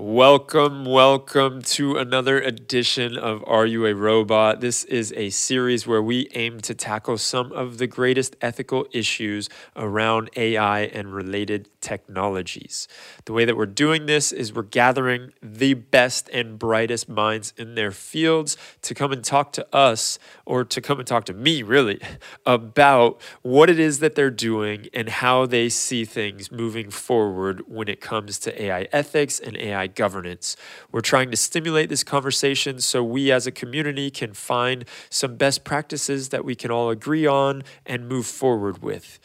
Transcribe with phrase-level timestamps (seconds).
[0.00, 4.60] Welcome, welcome to another edition of Are You a Robot?
[4.60, 9.48] This is a series where we aim to tackle some of the greatest ethical issues
[9.74, 12.86] around AI and related technologies.
[13.24, 17.74] The way that we're doing this is we're gathering the best and brightest minds in
[17.74, 21.64] their fields to come and talk to us, or to come and talk to me,
[21.64, 22.00] really,
[22.46, 27.88] about what it is that they're doing and how they see things moving forward when
[27.88, 30.56] it comes to AI ethics and AI governance.
[30.92, 35.64] We're trying to stimulate this conversation so we as a community can find some best
[35.64, 39.18] practices that we can all agree on and move forward with.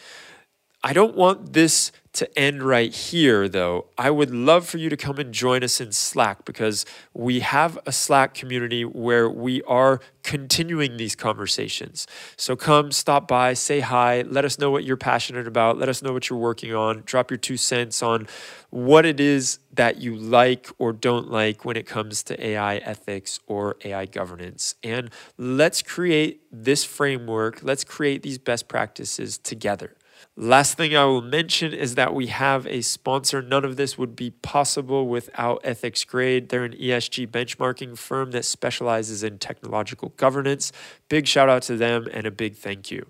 [0.85, 3.87] I don't want this to end right here, though.
[3.97, 7.79] I would love for you to come and join us in Slack because we have
[7.85, 12.05] a Slack community where we are continuing these conversations.
[12.35, 16.03] So come, stop by, say hi, let us know what you're passionate about, let us
[16.03, 18.27] know what you're working on, drop your two cents on
[18.69, 23.39] what it is that you like or don't like when it comes to AI ethics
[23.47, 24.75] or AI governance.
[24.83, 29.95] And let's create this framework, let's create these best practices together.
[30.36, 33.39] Last thing I will mention is that we have a sponsor.
[33.39, 36.50] None of this would be possible without Ethics Grade.
[36.50, 40.72] They're an ESG benchmarking firm that specializes in technological governance.
[41.08, 43.06] Big shout out to them and a big thank you.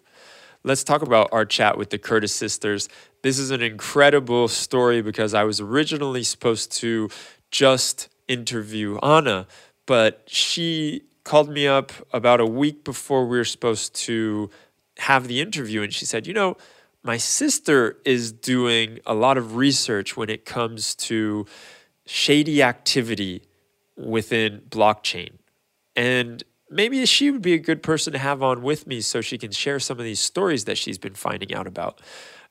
[0.66, 2.90] Let's talk about our chat with the Curtis sisters.
[3.22, 7.10] This is an incredible story because I was originally supposed to
[7.52, 9.48] just interview Hannah,
[9.86, 14.50] but she called me up about a week before we were supposed to
[14.98, 16.58] have the interview and she said, You know,
[17.04, 21.46] my sister is doing a lot of research when it comes to
[22.06, 23.44] shady activity
[23.98, 25.32] within blockchain.
[25.96, 29.38] And maybe she would be a good person to have on with me so she
[29.38, 32.02] can share some of these stories that she's been finding out about.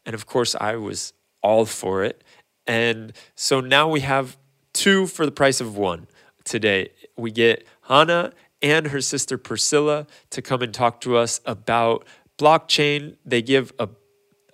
[0.04, 2.22] And of course, I was all for it.
[2.66, 4.36] And so now we have
[4.72, 6.06] two for the price of one
[6.44, 6.90] today.
[7.16, 12.06] We get Hannah and her sister Priscilla to come and talk to us about
[12.38, 13.16] blockchain.
[13.24, 13.88] They give a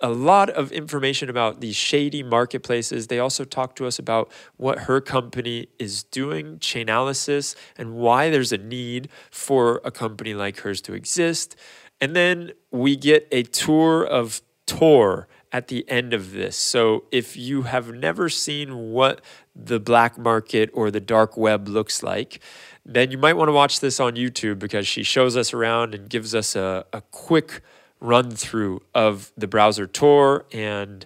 [0.01, 3.07] a lot of information about these shady marketplaces.
[3.07, 8.51] They also talk to us about what her company is doing, Chainalysis, and why there's
[8.51, 11.55] a need for a company like hers to exist.
[11.99, 16.55] And then we get a tour of Tor at the end of this.
[16.55, 19.21] So if you have never seen what
[19.55, 22.39] the black market or the dark web looks like,
[22.85, 26.09] then you might want to watch this on YouTube because she shows us around and
[26.09, 27.61] gives us a, a quick
[27.99, 31.05] run through of the browser Tor and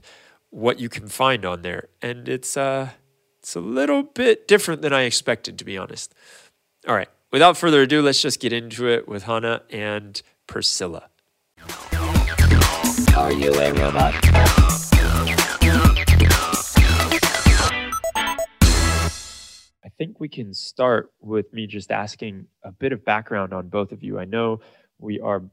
[0.50, 1.90] what you can find on there.
[2.02, 2.90] And it's uh
[3.40, 6.14] it's a little bit different than I expected to be honest.
[6.88, 11.10] All right, without further ado, let's just get into it with Hannah and Priscilla.
[13.16, 14.14] Are you a robot?
[19.84, 23.92] I think we can start with me just asking a bit of background on both
[23.92, 24.20] of you.
[24.20, 24.60] I know
[25.00, 25.44] we are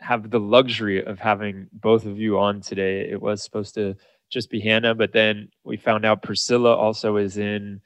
[0.00, 3.08] have the luxury of having both of you on today.
[3.08, 3.96] It was supposed to
[4.30, 7.80] just be Hannah, but then we found out Priscilla also is in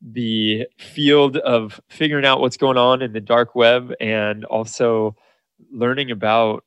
[0.00, 5.14] the field of figuring out what's going on in the dark web and also
[5.70, 6.64] learning about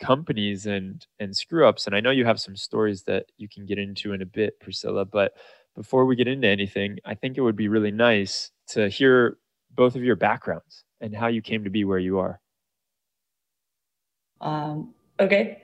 [0.00, 3.66] companies and and screw ups and I know you have some stories that you can
[3.66, 5.32] get into in a bit Priscilla but
[5.76, 9.38] before we get into anything I think it would be really nice to hear
[9.70, 12.40] both of your backgrounds and how you came to be where you are
[14.42, 15.62] um, okay.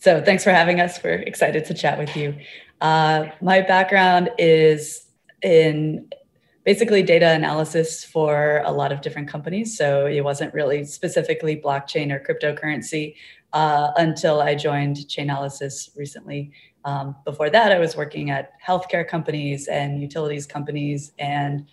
[0.00, 1.02] So thanks for having us.
[1.02, 2.36] We're excited to chat with you.
[2.80, 5.06] Uh, my background is
[5.42, 6.08] in
[6.64, 9.76] basically data analysis for a lot of different companies.
[9.76, 13.14] So it wasn't really specifically blockchain or cryptocurrency
[13.52, 16.52] uh, until I joined Chainalysis recently.
[16.84, 21.66] Um, before that, I was working at healthcare companies and utilities companies and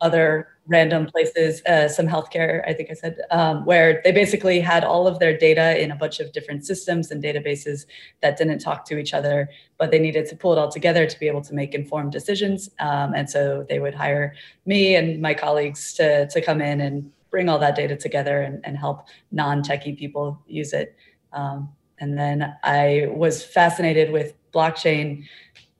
[0.00, 4.84] other random places, uh, some healthcare, I think I said, um, where they basically had
[4.84, 7.86] all of their data in a bunch of different systems and databases
[8.22, 11.18] that didn't talk to each other, but they needed to pull it all together to
[11.18, 12.70] be able to make informed decisions.
[12.78, 14.34] Um, and so they would hire
[14.64, 18.64] me and my colleagues to, to come in and bring all that data together and,
[18.64, 20.96] and help non-techie people use it.
[21.32, 25.24] Um, and then I was fascinated with blockchain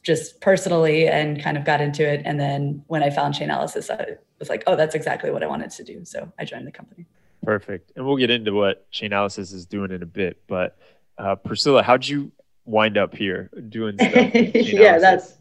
[0.03, 2.23] just personally and kind of got into it.
[2.25, 5.71] And then when I found Chainalysis, I was like, oh, that's exactly what I wanted
[5.71, 6.05] to do.
[6.05, 7.07] So I joined the company.
[7.43, 7.93] Perfect.
[7.97, 10.43] And we'll get into what Chainalysis is doing in a bit.
[10.47, 10.79] But
[11.19, 12.33] uh, Priscilla, how'd you
[12.65, 14.35] wind up here doing stuff?
[14.55, 15.35] yeah, that's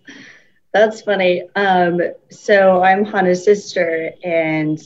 [0.73, 1.43] that's funny.
[1.55, 4.79] Um, so I'm Hannah's sister, and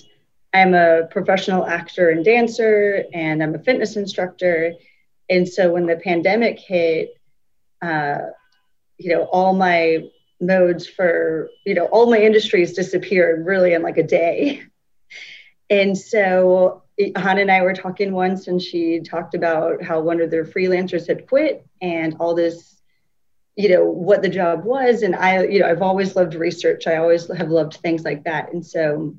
[0.53, 4.73] I'm a professional actor and dancer, and I'm a fitness instructor.
[5.29, 7.15] And so when the pandemic hit,
[7.81, 8.19] uh,
[8.97, 10.03] you know, all my
[10.43, 14.63] modes for you know all my industries disappeared really in like a day.
[15.69, 16.83] And so
[17.15, 21.07] hannah and i were talking once and she talked about how one of their freelancers
[21.07, 22.79] had quit and all this
[23.55, 25.01] you know what the job was.
[25.01, 26.85] And i you know i've always loved research.
[26.85, 28.53] I always have loved things like that.
[28.53, 29.15] And so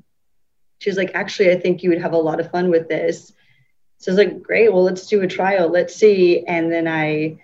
[0.79, 3.33] she was like actually i think you would have a lot of fun with this.
[3.97, 4.71] So i was like great.
[4.71, 5.67] Well let's do a trial.
[5.69, 6.45] Let's see.
[6.45, 7.39] And then i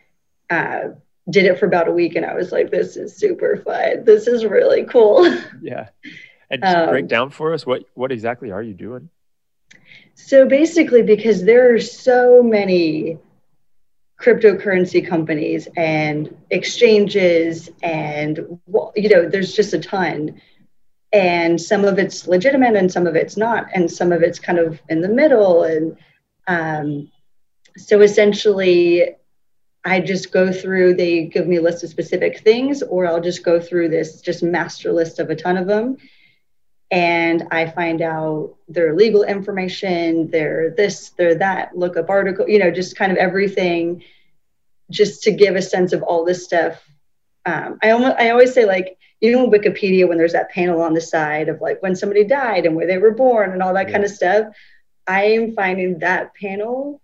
[0.49, 0.89] uh,
[1.29, 4.03] did it for about a week and I was like, this is super fun.
[4.05, 5.25] This is really cool.
[5.61, 5.89] Yeah.
[6.49, 9.09] And um, break down for us what what exactly are you doing?
[10.15, 13.19] So basically, because there are so many
[14.21, 18.59] cryptocurrency companies and exchanges and
[18.95, 20.39] you know there's just a ton
[21.11, 24.59] and some of it's legitimate and some of it's not and some of it's kind
[24.59, 25.97] of in the middle and
[26.47, 27.11] um,
[27.77, 29.15] so essentially
[29.83, 33.43] I just go through, they give me a list of specific things, or I'll just
[33.43, 35.97] go through this just master list of a ton of them.
[36.91, 42.59] And I find out their legal information, their this, their that, look up article, you
[42.59, 44.03] know, just kind of everything,
[44.91, 46.83] just to give a sense of all this stuff.
[47.45, 50.93] Um, I almost, I always say like, you know, Wikipedia when there's that panel on
[50.93, 53.87] the side of like when somebody died and where they were born and all that
[53.87, 53.93] yeah.
[53.93, 54.47] kind of stuff.
[55.07, 57.01] I am finding that panel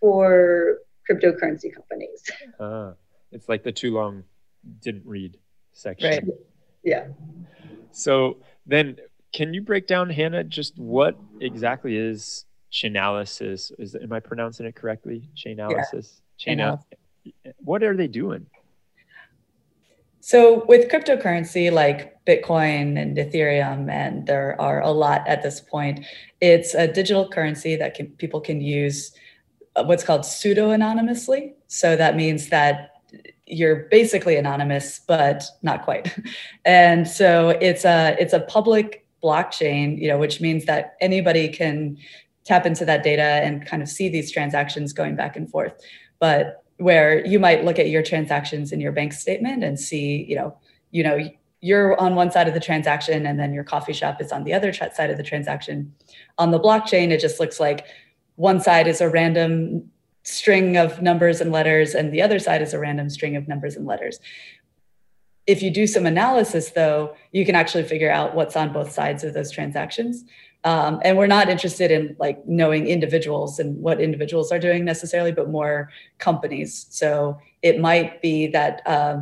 [0.00, 0.78] for
[1.10, 2.22] cryptocurrency companies.
[2.58, 2.92] Uh,
[3.32, 4.24] it's like the too long
[4.80, 5.38] didn't read
[5.72, 6.10] section.
[6.10, 6.24] Right.
[6.84, 7.08] Yeah.
[7.92, 8.96] So then
[9.32, 13.72] can you break down Hannah just what exactly is chainalysis?
[13.78, 15.28] Is am I pronouncing it correctly?
[15.36, 16.20] Chainalysis.
[16.38, 16.54] Yeah.
[16.54, 16.78] Chain
[17.58, 18.46] what are they doing?
[20.20, 26.04] So with cryptocurrency like Bitcoin and Ethereum, and there are a lot at this point,
[26.40, 29.12] it's a digital currency that can, people can use
[29.86, 31.54] what's called pseudo anonymously.
[31.68, 32.90] So that means that
[33.46, 36.16] you're basically anonymous, but not quite.
[36.64, 41.96] And so it's a it's a public blockchain, you know, which means that anybody can
[42.44, 45.72] tap into that data and kind of see these transactions going back and forth.
[46.18, 50.36] But where you might look at your transactions in your bank statement and see, you
[50.36, 50.56] know,
[50.90, 51.18] you know,
[51.60, 54.54] you're on one side of the transaction and then your coffee shop is on the
[54.54, 55.94] other side of the transaction.
[56.38, 57.86] On the blockchain, it just looks like
[58.40, 59.90] one side is a random
[60.22, 63.76] string of numbers and letters, and the other side is a random string of numbers
[63.76, 64.18] and letters.
[65.46, 69.24] If you do some analysis, though, you can actually figure out what's on both sides
[69.24, 70.24] of those transactions.
[70.64, 75.32] Um, and we're not interested in like knowing individuals and what individuals are doing necessarily,
[75.32, 76.86] but more companies.
[76.88, 79.20] So it might be that uh,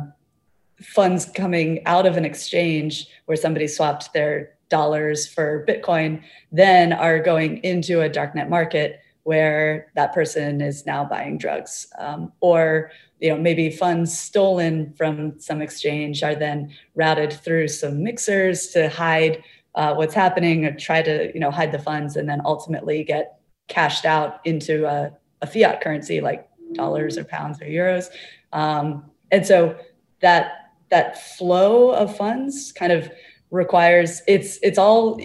[0.81, 6.21] funds coming out of an exchange where somebody swapped their dollars for Bitcoin
[6.51, 12.31] then are going into a darknet market where that person is now buying drugs um,
[12.39, 12.89] or
[13.19, 18.89] you know maybe funds stolen from some exchange are then routed through some mixers to
[18.89, 19.43] hide
[19.75, 23.39] uh, what's happening or try to you know hide the funds and then ultimately get
[23.67, 25.11] cashed out into a,
[25.43, 28.07] a fiat currency like dollars or pounds or euros.
[28.51, 29.77] Um, and so
[30.21, 33.11] that that flow of funds kind of
[33.51, 35.21] requires it's it's all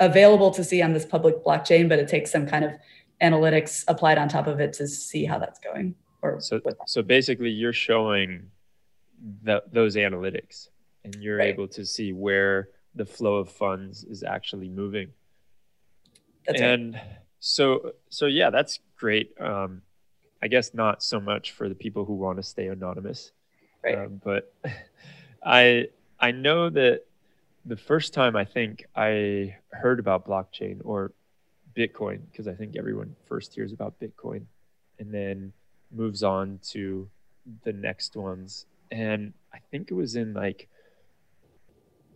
[0.00, 2.72] available to see on this public blockchain but it takes some kind of
[3.22, 5.94] analytics applied on top of it to see how that's going.
[6.22, 8.50] Or so, so basically, you're showing
[9.42, 10.68] the, those analytics,
[11.04, 11.48] and you're right.
[11.48, 15.10] able to see where the flow of funds is actually moving.
[16.46, 17.02] That's and right.
[17.38, 19.34] so, so yeah, that's great.
[19.40, 19.82] Um,
[20.42, 23.32] I guess not so much for the people who want to stay anonymous,
[23.84, 23.98] right?
[23.98, 24.52] Um, but
[25.44, 25.88] I
[26.18, 27.02] I know that
[27.64, 31.12] the first time I think I heard about blockchain or
[31.76, 34.46] Bitcoin because I think everyone first hears about Bitcoin
[34.98, 35.52] and then
[35.92, 37.08] moves on to
[37.64, 38.66] the next ones.
[38.90, 40.68] And I think it was in like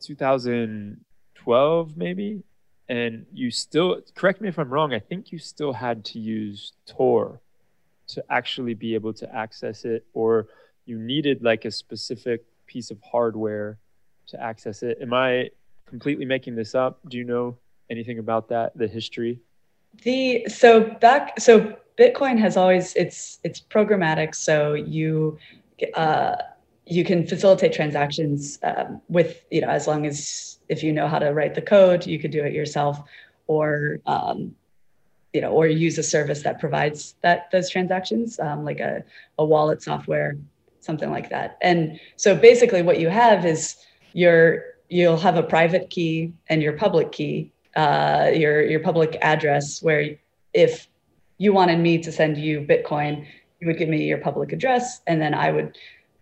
[0.00, 2.42] 2012, maybe.
[2.88, 6.72] And you still, correct me if I'm wrong, I think you still had to use
[6.86, 7.40] Tor
[8.08, 10.48] to actually be able to access it, or
[10.84, 13.78] you needed like a specific piece of hardware
[14.26, 14.98] to access it.
[15.00, 15.50] Am I
[15.86, 16.98] completely making this up?
[17.08, 19.38] Do you know anything about that, the history?
[20.02, 25.38] The so back so Bitcoin has always it's it's programmatic, so you
[25.94, 26.36] uh,
[26.86, 31.18] you can facilitate transactions um, with you know as long as if you know how
[31.18, 33.02] to write the code, you could do it yourself,
[33.48, 34.54] or um,
[35.32, 39.04] you know, or use a service that provides that those transactions, um, like a
[39.38, 40.36] a wallet software,
[40.80, 41.58] something like that.
[41.60, 43.76] And so basically, what you have is
[44.12, 49.82] your you'll have a private key and your public key uh, your your public address
[49.82, 50.16] where
[50.52, 50.88] if
[51.38, 53.26] you wanted me to send you bitcoin
[53.60, 55.76] you would give me your public address and then i would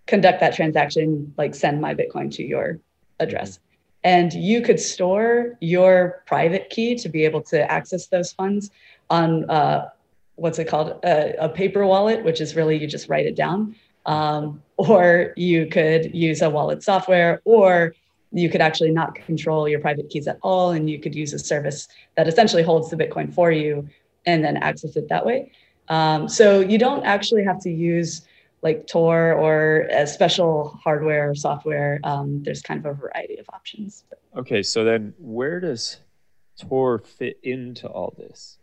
[0.08, 2.80] conduct that transaction, like send my Bitcoin to your
[3.20, 3.52] address.
[3.52, 3.64] Mm-hmm.
[4.04, 8.70] And you could store your private key to be able to access those funds
[9.10, 9.88] on uh,
[10.36, 10.98] what's it called?
[11.04, 13.74] A, a, paper wallet, which is really you just write it down.
[14.06, 17.94] Um, or you could use a wallet software, or
[18.32, 20.70] you could actually not control your private keys at all.
[20.70, 23.88] And you could use a service that essentially holds the Bitcoin for you
[24.26, 25.52] and then access it that way.
[25.88, 28.22] Um, so you don't actually have to use
[28.62, 32.00] like Tor or a special hardware or software.
[32.04, 34.04] Um, there's kind of a variety of options.
[34.36, 35.98] Okay, so then where does
[36.58, 38.58] Tor fit into all this?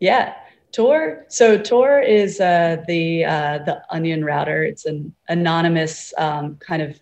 [0.00, 0.34] Yeah,
[0.72, 1.24] Tor.
[1.28, 4.62] So Tor is uh, the uh, the Onion router.
[4.62, 7.00] It's an anonymous um, kind of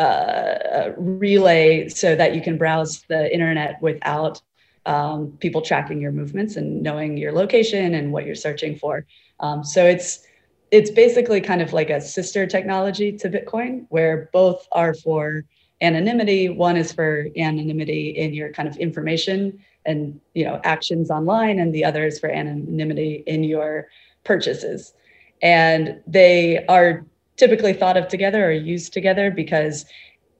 [0.00, 4.40] uh, relay so that you can browse the internet without
[4.86, 9.06] um, people tracking your movements and knowing your location and what you're searching for.
[9.40, 10.26] Um, so it's
[10.70, 15.44] it's basically kind of like a sister technology to Bitcoin, where both are for
[15.82, 16.48] anonymity.
[16.48, 21.74] One is for anonymity in your kind of information and you know actions online, and
[21.74, 23.88] the other is for anonymity in your
[24.24, 24.94] purchases.
[25.42, 27.04] And they are
[27.40, 29.86] typically thought of together or used together because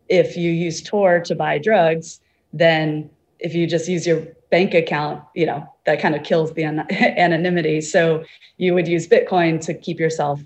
[0.08, 2.20] if you use Tor to buy drugs,
[2.52, 6.62] then if you just use your bank account, you know, that kind of kills the
[6.64, 7.80] an- anonymity.
[7.80, 8.24] So
[8.58, 10.40] you would use Bitcoin to keep yourself,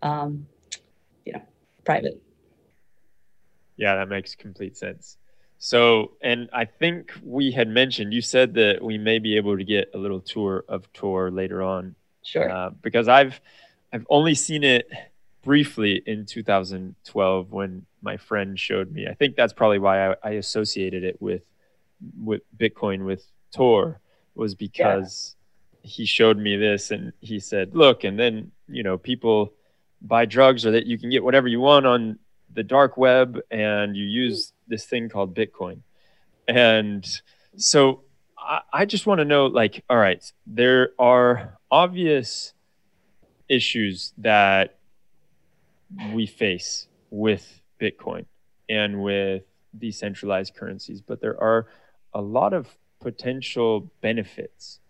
[0.00, 0.46] um,
[1.26, 1.42] you know,
[1.84, 2.22] private.
[3.76, 5.18] Yeah, that makes complete sense.
[5.58, 9.64] So, and I think we had mentioned, you said that we may be able to
[9.64, 11.96] get a little tour of Tor later on.
[12.22, 12.48] Sure.
[12.50, 13.40] Uh, because I've,
[13.92, 14.88] I've only seen it
[15.48, 19.06] briefly in 2012 when my friend showed me.
[19.08, 21.42] I think that's probably why I, I associated it with,
[22.22, 23.98] with Bitcoin with Tor
[24.34, 25.36] was because
[25.82, 25.88] yeah.
[25.88, 29.54] he showed me this and he said, "Look," and then you know people
[30.02, 32.18] buy drugs or that you can get whatever you want on
[32.52, 35.80] the dark web and you use this thing called Bitcoin.
[36.46, 37.08] And
[37.56, 38.02] so
[38.36, 42.52] I, I just want to know like, all right, there are obvious
[43.48, 44.77] issues that
[46.14, 48.26] we face with Bitcoin
[48.68, 49.44] and with
[49.76, 51.66] decentralized currencies, but there are
[52.12, 54.80] a lot of potential benefits.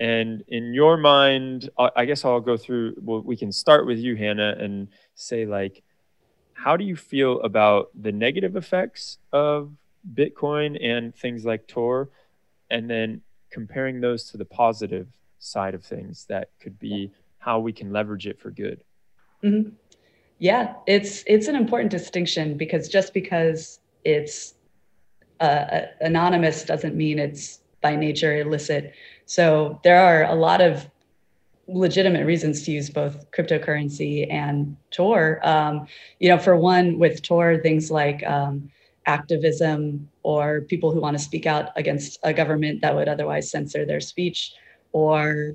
[0.00, 4.16] And in your mind, I guess I'll go through, well, we can start with you,
[4.16, 5.82] Hannah, and say, like,
[6.52, 9.72] how do you feel about the negative effects of
[10.14, 12.10] Bitcoin and things like Tor?
[12.70, 13.20] And then
[13.50, 15.06] comparing those to the positive
[15.38, 18.82] side of things that could be how we can leverage it for good.
[19.44, 19.70] Mm-hmm.
[20.38, 24.54] Yeah, it's it's an important distinction because just because it's
[25.40, 28.92] uh, anonymous doesn't mean it's by nature illicit.
[29.26, 30.88] So there are a lot of
[31.66, 35.40] legitimate reasons to use both cryptocurrency and Tor.
[35.42, 35.86] Um,
[36.18, 38.70] you know, for one, with Tor, things like um,
[39.06, 43.86] activism or people who want to speak out against a government that would otherwise censor
[43.86, 44.52] their speech,
[44.92, 45.54] or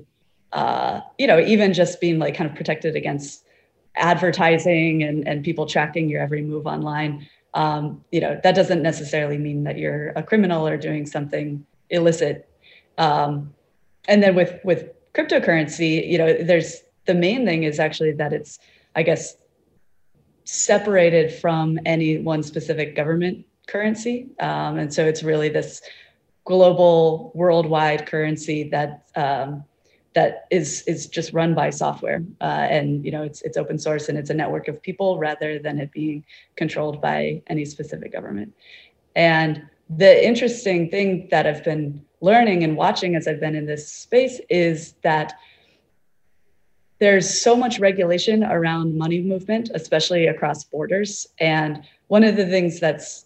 [0.52, 3.44] uh, you know, even just being like kind of protected against
[4.00, 9.38] advertising and, and people tracking your every move online um, you know that doesn't necessarily
[9.38, 12.48] mean that you're a criminal or doing something illicit.
[12.96, 13.52] Um,
[14.06, 18.60] and then with with cryptocurrency you know there's the main thing is actually that it's
[18.94, 19.36] i guess
[20.44, 24.28] separated from any one specific government currency.
[24.40, 25.80] Um, and so it's really this
[26.44, 29.64] global worldwide currency that um,
[30.14, 34.08] that is is just run by software uh, and you know it's it's open source
[34.08, 36.24] and it's a network of people rather than it being
[36.56, 38.52] controlled by any specific government.
[39.14, 43.90] And the interesting thing that i've been learning and watching as i've been in this
[43.90, 45.34] space is that
[47.00, 51.26] there's so much regulation around money movement especially across borders.
[51.40, 53.24] And one of the things that's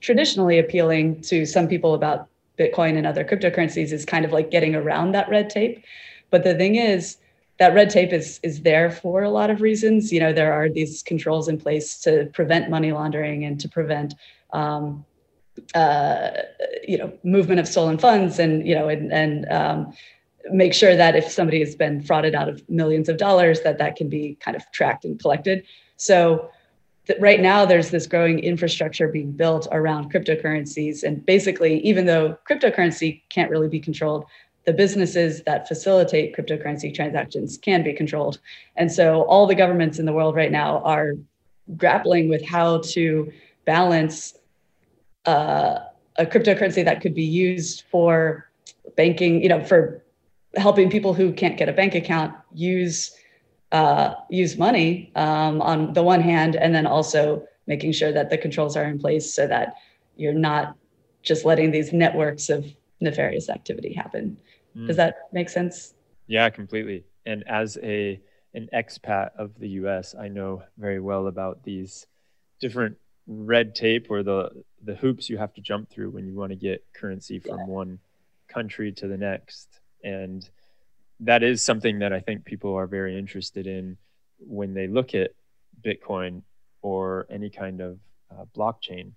[0.00, 2.28] traditionally appealing to some people about
[2.58, 5.82] bitcoin and other cryptocurrencies is kind of like getting around that red tape
[6.36, 7.16] but the thing is,
[7.58, 10.12] that red tape is is there for a lot of reasons.
[10.12, 14.14] You know, there are these controls in place to prevent money laundering and to prevent
[14.52, 15.06] um,
[15.74, 16.30] uh,
[16.86, 19.94] you know movement of stolen funds and you know and, and um,
[20.52, 23.96] make sure that if somebody has been frauded out of millions of dollars that that
[23.96, 25.64] can be kind of tracked and collected
[25.96, 26.50] so
[27.18, 33.22] right now there's this growing infrastructure being built around cryptocurrencies and basically even though cryptocurrency
[33.28, 34.26] can't really be controlled
[34.66, 38.40] the businesses that facilitate cryptocurrency transactions can be controlled.
[38.76, 41.12] And so all the governments in the world right now are
[41.76, 43.32] grappling with how to
[43.64, 44.34] balance
[45.24, 45.78] uh,
[46.16, 48.48] a cryptocurrency that could be used for
[48.96, 50.02] banking, you know, for
[50.56, 53.14] helping people who can't get a bank account use
[53.72, 58.38] uh, use money um, on the one hand, and then also making sure that the
[58.38, 59.74] controls are in place so that
[60.16, 60.76] you're not
[61.22, 62.64] just letting these networks of
[63.00, 64.36] nefarious activity happen.
[64.76, 64.86] Mm.
[64.86, 65.94] Does that make sense?
[66.26, 67.04] Yeah, completely.
[67.24, 68.20] And as a
[68.54, 72.06] an expat of the US, I know very well about these
[72.60, 76.50] different red tape or the the hoops you have to jump through when you want
[76.50, 77.66] to get currency from yeah.
[77.66, 77.98] one
[78.48, 79.80] country to the next.
[80.04, 80.48] And
[81.20, 83.96] that is something that I think people are very interested in
[84.38, 85.32] when they look at
[85.82, 86.42] Bitcoin
[86.82, 87.98] or any kind of
[88.30, 89.12] uh, blockchain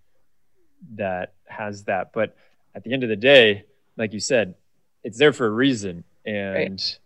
[0.95, 2.11] that has that.
[2.13, 2.35] But
[2.73, 3.65] at the end of the day,
[3.97, 4.55] like you said,
[5.03, 6.03] it's there for a reason.
[6.25, 6.99] And right.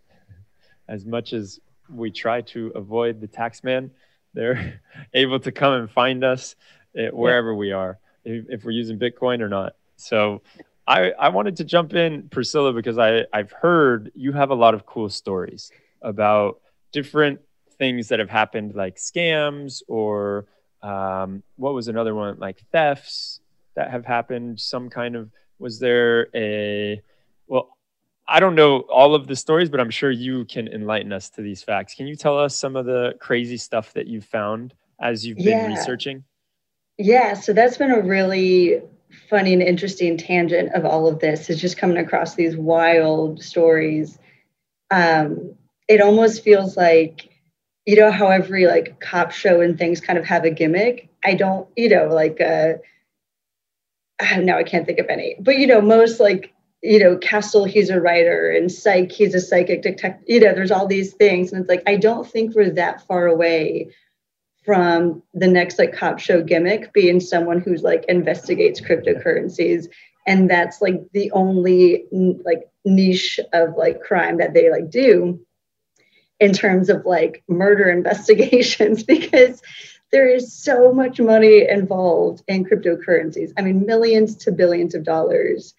[0.88, 1.60] as much as
[1.90, 3.92] we try to avoid the tax man,
[4.34, 4.82] they're
[5.14, 6.56] able to come and find us
[6.98, 7.58] eh, wherever yeah.
[7.58, 9.76] we are, if, if, we're using Bitcoin or not.
[9.96, 10.42] So
[10.88, 14.74] I, I wanted to jump in, Priscilla, because I, I've heard you have a lot
[14.74, 15.72] of cool stories
[16.02, 16.60] about
[16.92, 17.40] different
[17.78, 20.46] things that have happened, like scams or
[20.82, 23.40] um, what was another one, like thefts
[23.76, 24.60] that have happened.
[24.60, 27.02] Some kind of was there a
[27.48, 27.78] well,
[28.28, 31.42] I don't know all of the stories, but I'm sure you can enlighten us to
[31.42, 31.94] these facts.
[31.94, 35.68] Can you tell us some of the crazy stuff that you've found as you've been
[35.68, 36.24] researching?
[36.98, 38.82] Yeah, so that's been a really
[39.30, 44.18] funny and interesting tangent of all of this is just coming across these wild stories.
[44.90, 45.56] Um,
[45.88, 47.30] it almost feels like,
[47.86, 51.10] you know, how every like cop show and things kind of have a gimmick.
[51.26, 52.74] I don't, you know, like uh
[54.38, 56.53] now I can't think of any, but you know, most like,
[56.84, 60.26] you know, Castle, he's a writer, and Psych, he's a psychic detective.
[60.28, 63.26] You know, there's all these things, and it's like I don't think we're that far
[63.26, 63.90] away
[64.66, 69.88] from the next like cop show gimmick being someone who's like investigates cryptocurrencies
[70.26, 72.06] and that's like the only
[72.46, 75.40] like niche of like crime that they like do
[76.40, 79.62] in terms of like murder investigations because
[80.12, 85.74] there is so much money involved in cryptocurrencies i mean millions to billions of dollars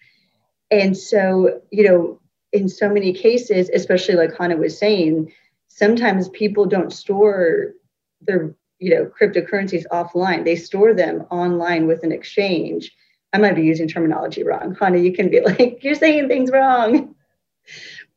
[0.71, 2.19] and so you know
[2.51, 5.31] in so many cases especially like hannah was saying
[5.67, 7.73] sometimes people don't store
[8.21, 10.45] their you know cryptocurrencies offline.
[10.45, 12.91] They store them online with an exchange.
[13.33, 14.75] I might be using terminology wrong.
[14.75, 17.15] Honey you can be like you're saying things wrong.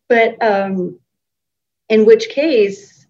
[0.09, 0.99] But um,
[1.89, 3.07] in which case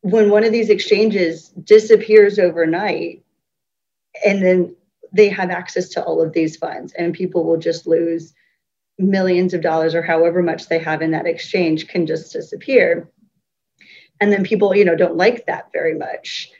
[0.00, 3.22] when one of these exchanges disappears overnight
[4.24, 4.74] and then
[5.12, 8.32] they have access to all of these funds and people will just lose
[8.98, 13.08] millions of dollars or however much they have in that exchange can just disappear
[14.20, 16.50] and then people you know don't like that very much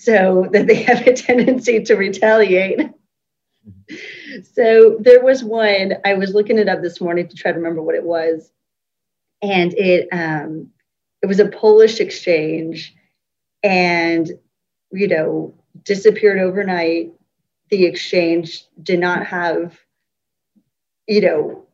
[0.00, 2.80] so that they have a tendency to retaliate.
[4.54, 7.82] so there was one, I was looking it up this morning to try to remember
[7.82, 8.50] what it was.
[9.42, 10.70] And it um,
[11.22, 12.94] it was a Polish exchange
[13.62, 14.30] and
[14.92, 17.12] you know disappeared overnight.
[17.70, 19.78] The exchange did not have,
[21.06, 21.66] you know,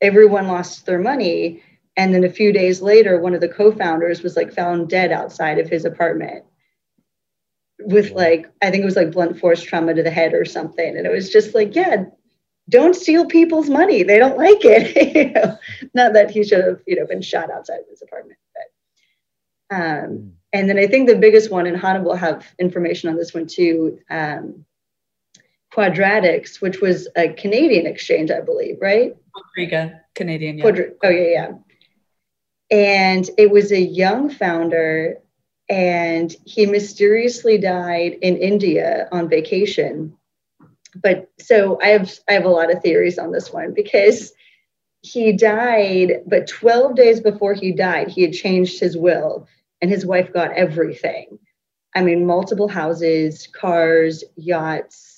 [0.00, 1.62] everyone lost their money.
[1.96, 5.58] And then a few days later, one of the co-founders was like found dead outside
[5.58, 6.44] of his apartment
[7.80, 10.96] with like I think it was like blunt force trauma to the head or something,
[10.96, 12.04] and it was just like, yeah,
[12.68, 14.02] don't steal people's money.
[14.02, 15.14] They don't like it.
[15.14, 15.56] you know?
[15.94, 18.38] Not that he should have you know been shot outside of his apartment,
[19.70, 20.28] but um, hmm.
[20.52, 23.46] and then I think the biggest one, and Hannah will have information on this one
[23.46, 23.98] too.
[24.10, 24.64] Um,
[25.74, 29.14] Quadratics, which was a Canadian exchange, I believe, right?
[29.34, 30.58] Quadriga, Canadian.
[30.58, 30.64] Yeah.
[30.64, 31.50] Quadri- oh yeah, yeah.
[32.70, 35.18] And it was a young founder
[35.68, 40.16] and he mysteriously died in India on vacation.
[41.02, 44.32] But so I have I have a lot of theories on this one because
[45.02, 49.48] he died, but 12 days before he died, he had changed his will
[49.82, 51.38] and his wife got everything.
[51.94, 55.13] I mean, multiple houses, cars, yachts.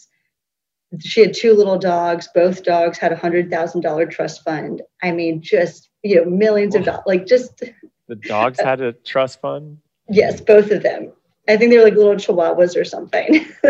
[1.01, 2.29] She had two little dogs.
[2.35, 4.83] Both dogs had a hundred thousand dollar trust fund.
[5.03, 7.03] I mean, just you know, millions of dollars.
[7.07, 7.63] Like just
[8.09, 9.79] the dogs had a trust fund.
[10.09, 11.13] Yes, both of them.
[11.49, 13.47] I think they were like little chihuahuas or something.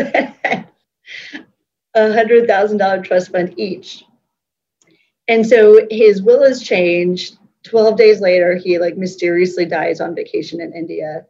[1.95, 4.05] A hundred thousand dollar trust fund each.
[5.29, 7.39] And so his will is changed.
[7.65, 11.27] 12 days later, he like mysteriously dies on vacation in India.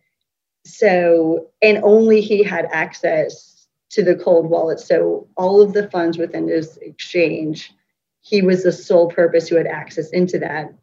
[0.64, 3.55] So, and only he had access
[3.90, 4.80] to the cold wallet.
[4.80, 7.72] So all of the funds within his exchange,
[8.20, 10.74] he was the sole purpose who had access into that.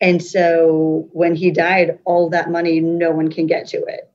[0.00, 4.10] And so when he died, all that money, no one can get to it.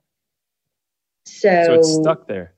[1.26, 2.54] So, so it's stuck there.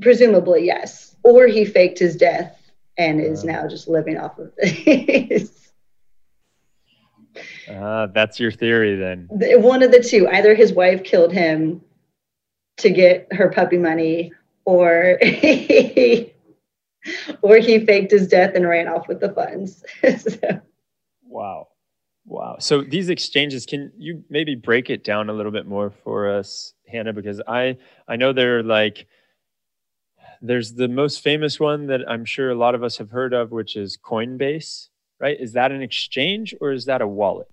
[0.00, 1.16] Presumably, yes.
[1.22, 2.60] Or he faked his death
[2.98, 5.50] and is uh, now just living off of this.
[7.68, 9.26] Uh, that's your theory then.
[9.28, 10.28] One of the two.
[10.28, 11.80] Either his wife killed him
[12.78, 14.32] to get her puppy money,
[14.64, 15.18] or
[17.42, 19.84] or he faked his death and ran off with the funds.
[20.18, 20.60] so.
[21.24, 21.68] Wow.
[22.26, 22.56] Wow.
[22.58, 26.72] So these exchanges, can you maybe break it down a little bit more for us,
[26.88, 27.12] Hannah?
[27.12, 27.76] Because I
[28.08, 29.06] I know they're like
[30.40, 33.50] there's the most famous one that I'm sure a lot of us have heard of,
[33.50, 35.38] which is Coinbase, right?
[35.38, 37.50] Is that an exchange or is that a wallet?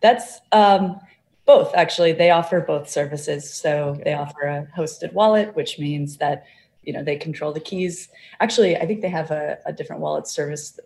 [0.00, 1.00] That's um,
[1.46, 2.12] both actually.
[2.12, 3.52] They offer both services.
[3.52, 4.02] So okay.
[4.04, 6.44] they offer a hosted wallet, which means that
[6.82, 8.08] you know they control the keys.
[8.40, 10.78] Actually, I think they have a, a different wallet service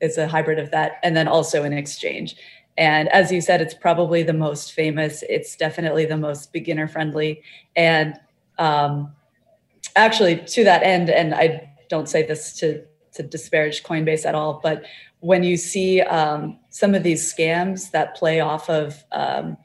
[0.00, 2.36] it's a hybrid of that, and then also an exchange.
[2.78, 5.22] And as you said, it's probably the most famous.
[5.28, 7.42] It's definitely the most beginner friendly.
[7.76, 8.18] And
[8.58, 9.12] um,
[9.96, 14.60] actually, to that end, and I don't say this to to disparage Coinbase at all,
[14.62, 14.84] but
[15.18, 19.56] when you see um, some of these scams that play off of um,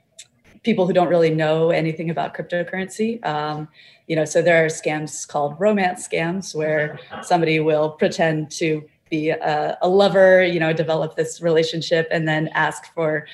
[0.66, 3.70] people who don't really know anything about cryptocurrency, um,
[4.08, 9.30] you know, so there are scams called romance scams where somebody will pretend to be
[9.30, 13.28] a, a lover, you know, develop this relationship and then ask for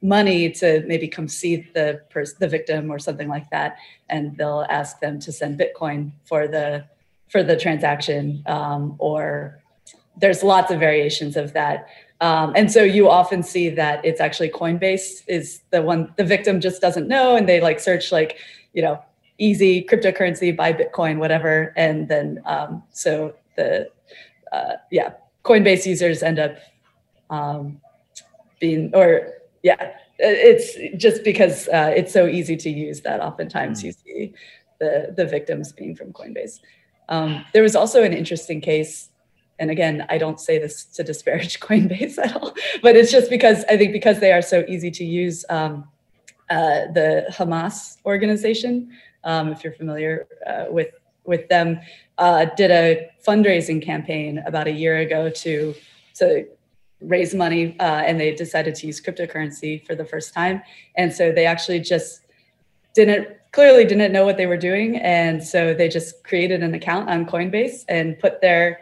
[0.00, 3.76] money to maybe come see the person the victim or something like that.
[4.08, 6.86] And they'll ask them to send bitcoin for the
[7.28, 9.62] for the transaction um, or
[10.18, 11.88] there's lots of variations of that
[12.20, 16.60] um, and so you often see that it's actually coinbase is the one the victim
[16.60, 18.38] just doesn't know and they like search like
[18.72, 19.02] you know
[19.38, 23.88] easy cryptocurrency buy bitcoin whatever and then um, so the
[24.52, 26.56] uh, yeah, Coinbase users end up
[27.30, 27.80] um,
[28.60, 33.84] being, or yeah, it's just because uh, it's so easy to use that oftentimes mm.
[33.84, 34.34] you see
[34.80, 36.60] the, the victims being from Coinbase.
[37.08, 39.08] Um, there was also an interesting case,
[39.58, 43.64] and again, I don't say this to disparage Coinbase at all, but it's just because
[43.64, 45.88] I think because they are so easy to use, um,
[46.50, 48.90] uh, the Hamas organization,
[49.24, 50.90] um, if you're familiar uh, with
[51.24, 51.78] with them,
[52.16, 55.74] uh, did a fundraising campaign about a year ago to
[56.14, 56.46] to
[57.00, 60.62] raise money, uh, and they decided to use cryptocurrency for the first time.
[60.96, 62.22] And so they actually just
[62.94, 67.10] didn't clearly didn't know what they were doing, and so they just created an account
[67.10, 68.80] on Coinbase and put their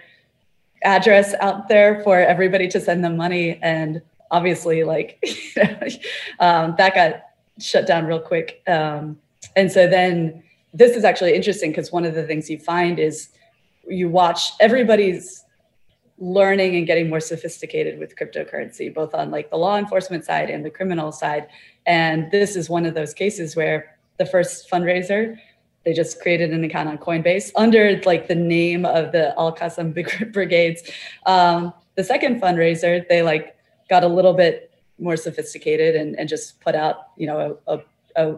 [0.82, 3.58] address out there for everybody to send them money.
[3.62, 5.22] And obviously, like
[6.40, 7.22] um, that got
[7.58, 8.62] shut down real quick.
[8.66, 9.18] Um,
[9.54, 10.42] and so then
[10.74, 13.30] this is actually interesting because one of the things you find is
[13.88, 15.44] you watch everybody's
[16.18, 20.64] learning and getting more sophisticated with cryptocurrency both on like the law enforcement side and
[20.64, 21.46] the criminal side
[21.84, 25.36] and this is one of those cases where the first fundraiser
[25.86, 29.94] they just created an account on coinbase under like the name of the al-qassam
[30.32, 30.82] brigades
[31.24, 33.56] um, the second fundraiser they like
[33.88, 37.80] got a little bit more sophisticated and, and just put out you know a, a,
[38.16, 38.36] a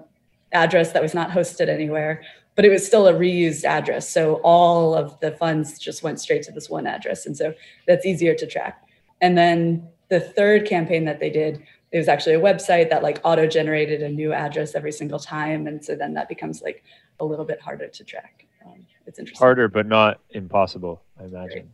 [0.52, 2.22] address that was not hosted anywhere,
[2.54, 4.08] but it was still a reused address.
[4.08, 7.26] So all of the funds just went straight to this one address.
[7.26, 7.54] And so
[7.86, 8.82] that's easier to track.
[9.20, 13.20] And then the third campaign that they did, it was actually a website that like
[13.24, 15.66] auto generated a new address every single time.
[15.66, 16.84] And so then that becomes like
[17.20, 18.46] a little bit harder to track.
[18.64, 19.38] Um, it's interesting.
[19.44, 21.70] Harder, but not impossible, I imagine.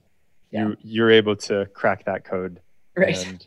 [0.51, 0.69] Yeah.
[0.69, 2.61] You, you're able to crack that code.
[2.97, 3.17] Right.
[3.27, 3.47] And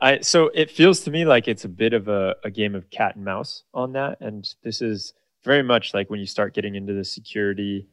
[0.00, 2.88] I so it feels to me like it's a bit of a, a game of
[2.90, 5.12] cat and mouse on that, and this is
[5.44, 7.86] very much like when you start getting into the security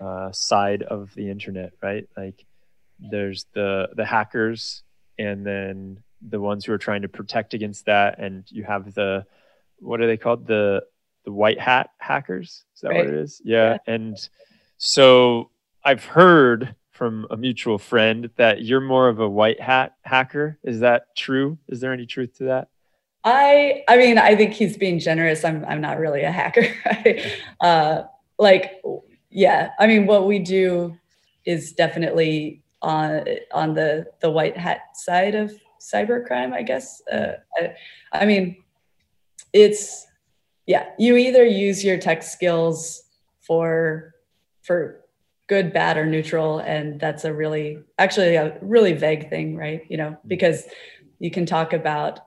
[0.00, 2.08] uh, side of the internet, right?
[2.16, 2.44] Like
[2.98, 4.84] there's the the hackers,
[5.18, 9.26] and then the ones who are trying to protect against that, and you have the
[9.80, 10.84] what are they called the
[11.24, 12.64] the white hat hackers?
[12.74, 12.98] Is that right.
[12.98, 13.40] what it is?
[13.44, 13.78] Yeah.
[13.86, 13.94] yeah.
[13.94, 14.28] And
[14.78, 15.50] so
[15.84, 20.58] I've heard from a mutual friend that you're more of a white hat hacker.
[20.62, 21.58] Is that true?
[21.68, 22.68] Is there any truth to that?
[23.24, 25.44] I I mean I think he's being generous.
[25.44, 26.66] I'm I'm not really a hacker.
[27.60, 28.02] uh,
[28.38, 28.82] like
[29.30, 30.96] yeah, I mean what we do
[31.44, 36.52] is definitely on on the the white hat side of cybercrime.
[36.52, 37.02] I guess.
[37.10, 37.74] Uh, I,
[38.12, 38.62] I mean,
[39.52, 40.06] it's
[40.72, 40.86] yeah.
[40.98, 43.02] You either use your tech skills
[43.42, 44.14] for
[44.62, 45.04] for
[45.48, 46.60] good, bad, or neutral.
[46.60, 49.82] And that's a really, actually, a really vague thing, right?
[49.90, 50.28] You know, mm-hmm.
[50.28, 50.64] because
[51.18, 52.20] you can talk about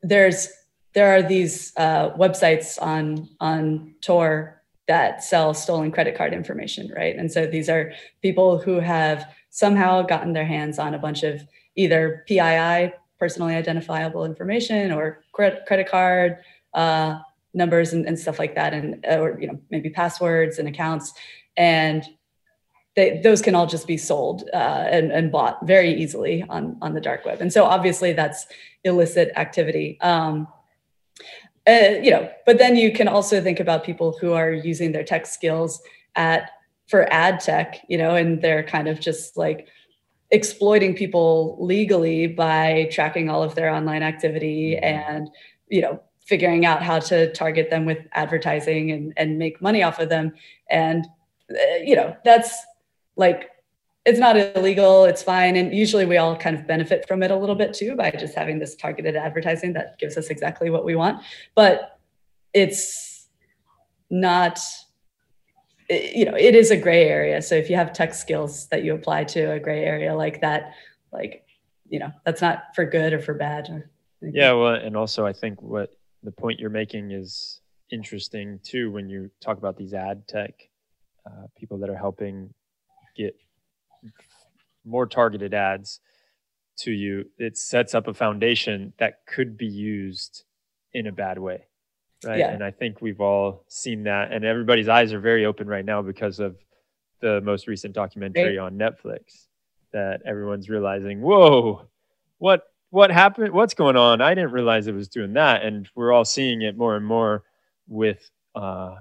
[0.00, 0.48] there's
[0.92, 7.16] there are these uh, websites on on Tor that sell stolen credit card information, right?
[7.16, 11.42] And so these are people who have somehow gotten their hands on a bunch of
[11.74, 16.38] either PII, personally identifiable information, or credit credit card
[16.74, 17.18] uh,
[17.54, 21.12] numbers and, and stuff like that, and or you know maybe passwords and accounts,
[21.56, 22.04] and
[22.94, 26.92] they, those can all just be sold uh, and, and bought very easily on, on
[26.94, 27.40] the dark web.
[27.40, 28.46] And so obviously that's
[28.84, 29.98] illicit activity.
[30.00, 30.46] Um,
[31.66, 35.04] uh, you know, but then you can also think about people who are using their
[35.04, 35.80] tech skills
[36.16, 36.50] at
[36.88, 39.68] for ad tech, you know, and they're kind of just like
[40.30, 44.84] exploiting people legally by tracking all of their online activity mm-hmm.
[44.84, 45.30] and,
[45.68, 49.98] you know, figuring out how to target them with advertising and, and make money off
[49.98, 50.32] of them.
[50.70, 51.06] And,
[51.50, 52.56] uh, you know, that's
[53.16, 53.50] like
[54.04, 55.56] it's not illegal it's fine.
[55.56, 58.34] And usually we all kind of benefit from it a little bit too by just
[58.34, 61.22] having this targeted advertising that gives us exactly what we want.
[61.54, 61.98] But
[62.52, 63.28] it's
[64.10, 64.58] not
[65.88, 67.42] you know it is a gray area.
[67.42, 70.72] So if you have tech skills that you apply to a gray area like that
[71.12, 71.44] like
[71.88, 75.32] you know that's not for good or for bad or yeah well and also i
[75.32, 80.26] think what the point you're making is interesting too when you talk about these ad
[80.26, 80.54] tech
[81.26, 82.52] uh, people that are helping
[83.16, 83.36] get
[84.84, 86.00] more targeted ads
[86.78, 90.44] to you, it sets up a foundation that could be used
[90.92, 91.66] in a bad way.
[92.24, 92.38] Right.
[92.38, 92.50] Yeah.
[92.50, 94.32] And I think we've all seen that.
[94.32, 96.56] And everybody's eyes are very open right now because of
[97.20, 98.64] the most recent documentary right.
[98.64, 99.46] on Netflix
[99.92, 101.88] that everyone's realizing, whoa,
[102.38, 103.54] what what happened?
[103.54, 104.20] What's going on?
[104.20, 105.62] I didn't realize it was doing that.
[105.62, 107.42] And we're all seeing it more and more
[107.88, 108.96] with uh,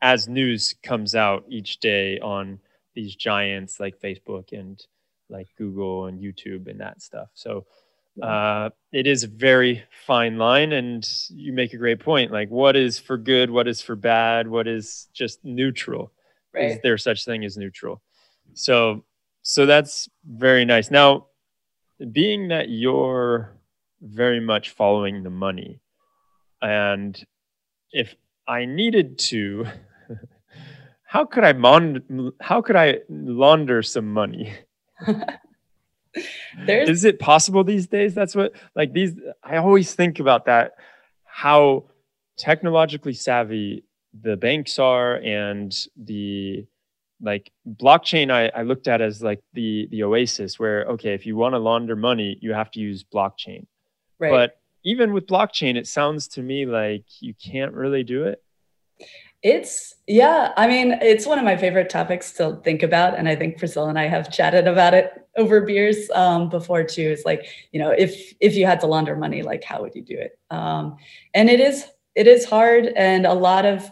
[0.00, 2.60] as news comes out each day on
[2.94, 4.80] these giants like Facebook and
[5.28, 7.26] like Google and YouTube and that stuff.
[7.34, 7.66] So
[8.22, 12.30] uh, it is a very fine line, and you make a great point.
[12.30, 13.50] Like, what is for good?
[13.50, 14.46] What is for bad?
[14.46, 16.12] What is just neutral?
[16.54, 16.70] Right.
[16.70, 18.00] Is there such thing as neutral?
[18.54, 19.04] So,
[19.42, 20.88] so that's very nice.
[20.88, 21.26] Now,
[22.10, 23.56] being that you're
[24.00, 25.80] very much following the money,
[26.60, 27.22] and
[27.92, 28.14] if
[28.46, 29.66] I needed to
[31.04, 34.52] how could I mon- how could I launder some money?
[36.66, 36.88] There's...
[36.88, 38.14] Is it possible these days?
[38.14, 40.72] That's what like these I always think about that
[41.24, 41.84] how
[42.36, 43.84] technologically savvy
[44.20, 46.66] the banks are and the
[47.22, 51.36] like blockchain I, I looked at as like the the oasis where okay if you
[51.36, 53.66] want to launder money you have to use blockchain
[54.18, 54.30] right.
[54.30, 58.42] but even with blockchain it sounds to me like you can't really do it
[59.42, 63.34] it's yeah, I mean, it's one of my favorite topics to think about, and I
[63.34, 67.02] think Priscilla and I have chatted about it over beers um, before too.
[67.02, 70.02] is like you know, if if you had to launder money, like how would you
[70.02, 70.38] do it?
[70.50, 70.96] Um,
[71.34, 73.90] and it is it is hard, and a lot of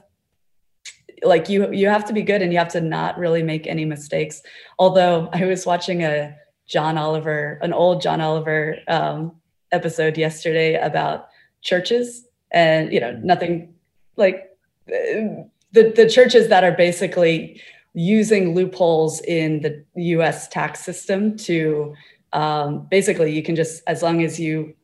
[1.22, 3.85] like you you have to be good, and you have to not really make any
[3.85, 4.42] mistakes.
[4.78, 9.33] Although I was watching a John Oliver, an old John Oliver um,
[9.72, 11.28] episode yesterday about
[11.62, 13.74] churches, and you know, nothing
[14.16, 14.56] like
[14.87, 17.61] the, the churches that are basically
[17.92, 21.94] using loopholes in the US tax system to
[22.33, 24.74] um, basically you can just as long as you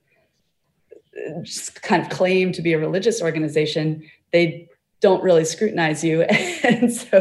[1.42, 4.68] just kind of claim to be a religious organization they
[5.00, 6.22] don't really scrutinize you
[6.64, 7.18] and so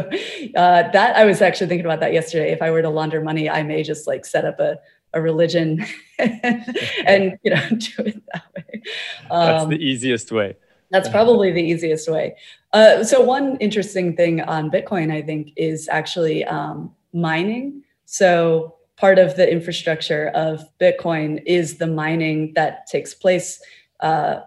[0.56, 3.48] uh, that i was actually thinking about that yesterday if i were to launder money
[3.48, 4.78] i may just like set up a,
[5.12, 5.84] a religion
[6.18, 8.82] and you know do it that way
[9.30, 10.56] um, that's the easiest way
[10.90, 12.36] that's probably the easiest way.
[12.72, 17.82] Uh, so one interesting thing on Bitcoin, I think, is actually um, mining.
[18.04, 23.60] So part of the infrastructure of Bitcoin is the mining that takes place
[24.00, 24.40] uh,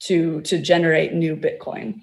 [0.00, 2.00] to to generate new Bitcoin.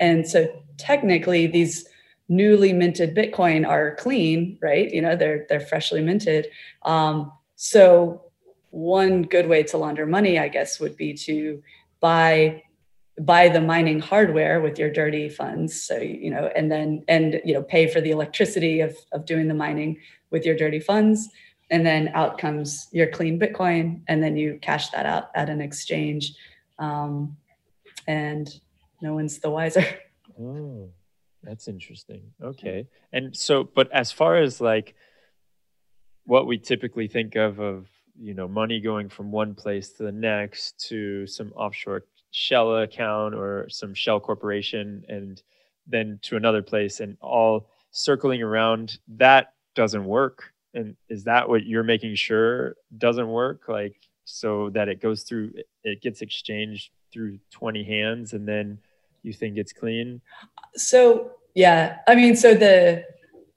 [0.00, 1.86] And so technically, these
[2.28, 4.90] newly minted Bitcoin are clean, right?
[4.90, 6.46] You know, they're they're freshly minted.
[6.82, 8.24] Um, so
[8.70, 11.62] one good way to launder money, I guess, would be to
[12.00, 12.62] buy
[13.20, 17.52] buy the mining hardware with your dirty funds so you know and then and you
[17.52, 19.98] know pay for the electricity of of doing the mining
[20.30, 21.28] with your dirty funds
[21.70, 25.60] and then out comes your clean bitcoin and then you cash that out at an
[25.60, 26.32] exchange
[26.78, 27.36] um,
[28.06, 28.60] and
[29.00, 29.84] no one's the wiser.
[30.42, 30.88] Oh
[31.42, 32.22] that's interesting.
[32.42, 32.86] Okay.
[33.12, 34.94] And so but as far as like
[36.24, 40.12] what we typically think of of you know money going from one place to the
[40.12, 45.42] next to some offshore shell account or some shell corporation and
[45.86, 50.52] then to another place and all circling around that doesn't work.
[50.74, 53.62] And is that what you're making sure doesn't work?
[53.66, 58.78] Like so that it goes through it gets exchanged through 20 hands and then
[59.22, 60.20] you think it's clean
[60.74, 63.04] so yeah i mean so the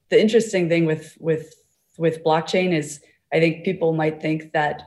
[0.09, 1.53] the interesting thing with with
[1.97, 4.83] with blockchain is i think people might think that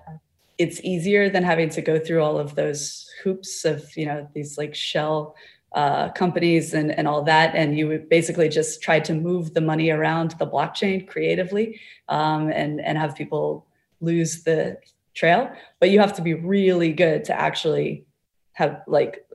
[0.59, 4.57] it's easier than having to go through all of those hoops of you know these
[4.57, 5.35] like shell
[5.77, 7.55] uh, companies and, and all that.
[7.55, 12.49] And you would basically just try to move the money around the blockchain creatively um,
[12.49, 13.67] and, and have people
[14.01, 14.79] lose the
[15.15, 15.53] trail.
[15.79, 18.07] But you have to be really good to actually
[18.53, 19.27] have like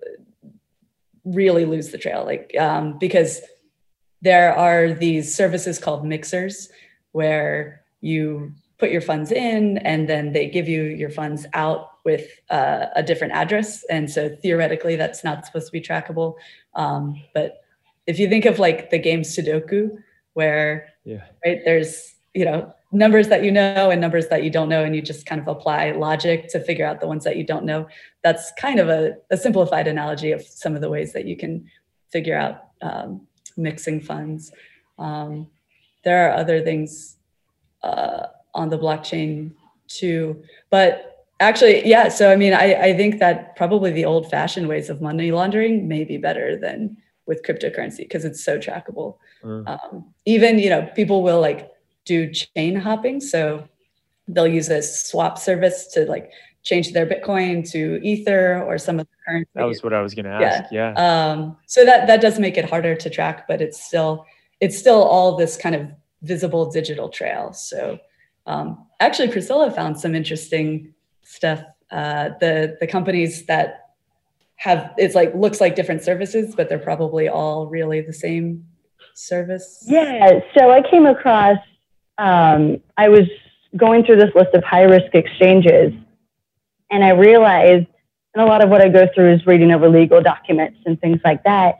[1.25, 3.41] really lose the trail, like um, because
[4.21, 6.69] there are these services called mixers
[7.11, 12.27] where you put your funds in and then they give you your funds out with
[12.49, 16.33] uh, a different address and so theoretically that's not supposed to be trackable
[16.73, 17.63] um, but
[18.07, 19.91] if you think of like the game sudoku
[20.33, 21.21] where yeah.
[21.45, 24.95] right there's you know numbers that you know and numbers that you don't know and
[24.95, 27.87] you just kind of apply logic to figure out the ones that you don't know
[28.23, 31.65] that's kind of a, a simplified analogy of some of the ways that you can
[32.09, 33.25] figure out um,
[33.55, 34.51] mixing funds
[34.99, 35.47] um,
[36.03, 37.17] there are other things
[37.83, 39.51] uh, on the blockchain
[39.87, 40.43] too.
[40.69, 42.09] But actually, yeah.
[42.09, 45.87] So I mean, I, I think that probably the old fashioned ways of money laundering
[45.87, 49.17] may be better than with cryptocurrency because it's so trackable.
[49.43, 49.67] Mm.
[49.67, 51.70] Um, even you know, people will like
[52.05, 53.67] do chain hopping, so
[54.27, 56.31] they'll use a swap service to like
[56.63, 59.49] change their Bitcoin to Ether or some of the currency.
[59.55, 60.71] That was what I was going to ask.
[60.71, 60.93] Yeah.
[60.95, 61.31] yeah.
[61.31, 64.25] Um, so that that does make it harder to track, but it's still
[64.59, 65.87] it's still all this kind of
[66.21, 67.51] visible digital trail.
[67.53, 67.99] So
[68.45, 71.63] um, actually, Priscilla found some interesting stuff.
[71.89, 73.89] Uh, the the companies that
[74.55, 78.65] have it's like looks like different services, but they're probably all really the same
[79.15, 79.83] service.
[79.87, 80.39] Yeah.
[80.57, 81.57] So I came across.
[82.21, 83.27] Um, I was
[83.75, 85.91] going through this list of high risk exchanges,
[86.91, 87.87] and I realized,
[88.35, 91.19] and a lot of what I go through is reading over legal documents and things
[91.25, 91.79] like that.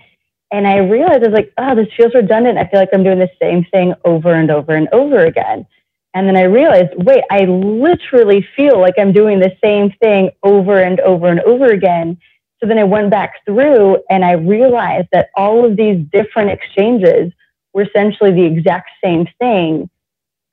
[0.51, 2.57] And I realized I was like, oh, this feels redundant.
[2.57, 5.67] I feel like I'm doing the same thing over and over and over again.
[6.15, 10.81] And then I realized, wait, I literally feel like I'm doing the same thing over
[10.81, 12.17] and over and over again.
[12.59, 17.31] So then I went back through and I realized that all of these different exchanges
[17.73, 19.87] were essentially the exact same thing.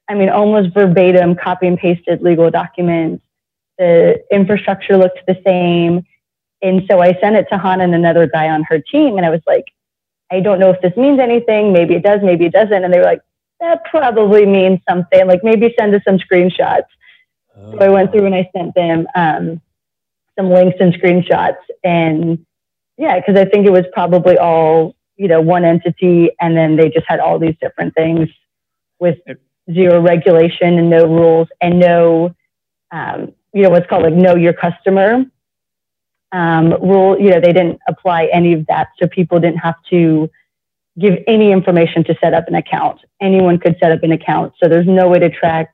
[0.09, 3.23] I mean, almost verbatim, copy and pasted legal documents.
[3.79, 6.05] The infrastructure looked the same.
[6.62, 9.16] And so I sent it to Hannah and another guy on her team.
[9.16, 9.66] And I was like,
[10.31, 11.73] I don't know if this means anything.
[11.73, 12.85] Maybe it does, maybe it doesn't.
[12.85, 13.23] And they were like,
[13.61, 15.27] that probably means something.
[15.27, 16.87] Like maybe send us some screenshots.
[17.57, 17.73] Oh.
[17.73, 19.61] So I went through and I sent them um,
[20.38, 21.59] some links and screenshots.
[21.85, 22.44] And
[22.97, 26.31] yeah, because I think it was probably all, you know, one entity.
[26.40, 28.29] And then they just had all these different things
[28.99, 29.18] with
[29.72, 32.35] zero regulation and no rules and no,
[32.90, 35.24] um, you know, what's called like know your customer
[36.33, 37.18] um, rule.
[37.18, 38.88] You know, they didn't apply any of that.
[38.98, 40.31] So people didn't have to
[40.98, 43.00] give any information to set up an account.
[43.20, 44.54] Anyone could set up an account.
[44.62, 45.72] So there's no way to track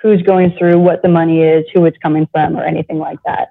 [0.00, 3.48] who's going through, what the money is, who it's coming from, or anything like that.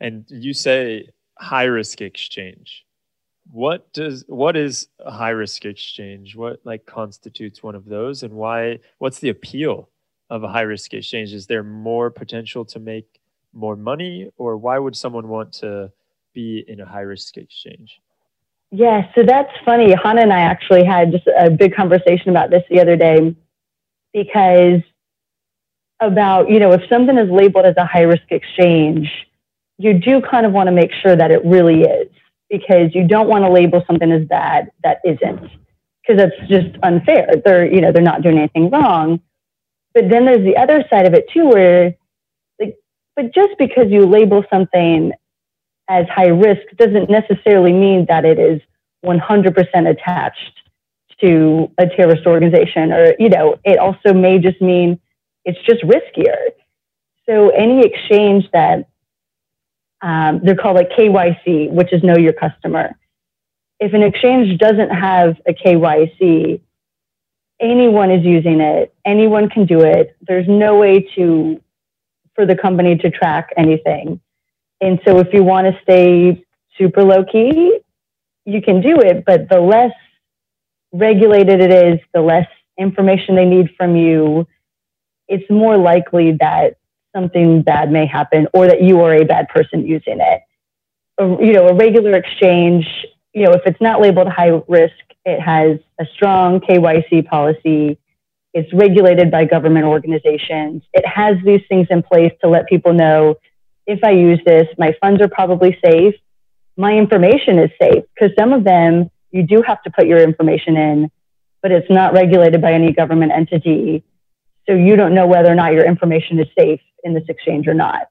[0.00, 2.84] And you say high risk exchange.
[3.50, 6.36] What does what is a high risk exchange?
[6.36, 9.88] What like constitutes one of those and why what's the appeal
[10.30, 11.32] of a high risk exchange?
[11.32, 13.20] Is there more potential to make
[13.52, 15.90] more money or why would someone want to
[16.34, 18.00] be in a high risk exchange?
[18.70, 19.94] Yeah, so that's funny.
[19.94, 23.34] Hannah and I actually had just a big conversation about this the other day
[24.12, 24.82] because
[26.00, 29.10] about, you know, if something is labeled as a high risk exchange,
[29.78, 32.10] you do kind of want to make sure that it really is
[32.50, 35.50] because you don't want to label something as bad that isn't
[36.08, 37.34] because that's just unfair.
[37.44, 39.20] They're, you know, they're not doing anything wrong.
[39.94, 41.94] But then there's the other side of it too where
[42.60, 42.76] like
[43.16, 45.12] but just because you label something
[45.88, 48.60] as high risk doesn't necessarily mean that it is
[49.04, 50.52] 100% attached
[51.20, 55.00] to a terrorist organization or you know it also may just mean
[55.44, 56.36] it's just riskier
[57.28, 58.88] so any exchange that
[60.00, 62.96] um, they're called like kyc which is know your customer.
[63.80, 66.60] If an exchange doesn't have a kyc
[67.60, 68.94] anyone is using it.
[69.04, 70.16] Anyone can do it.
[70.20, 71.60] There's no way to
[72.34, 74.20] for the company to track anything.
[74.80, 76.44] And so if you want to stay
[76.76, 77.80] super low key,
[78.44, 79.92] you can do it, but the less
[80.92, 82.46] regulated it is, the less
[82.78, 84.46] information they need from you,
[85.26, 86.78] it's more likely that
[87.14, 90.42] something bad may happen or that you are a bad person using it.
[91.20, 92.86] You know, a regular exchange,
[93.34, 94.94] you know, if it's not labeled high risk,
[95.24, 97.98] it has a strong KYC policy.
[98.54, 100.82] It's regulated by government organizations.
[100.92, 103.36] It has these things in place to let people know
[103.88, 106.14] if I use this, my funds are probably safe.
[106.76, 110.76] My information is safe because some of them you do have to put your information
[110.76, 111.10] in,
[111.62, 114.04] but it's not regulated by any government entity.
[114.68, 117.74] So you don't know whether or not your information is safe in this exchange or
[117.74, 118.08] not.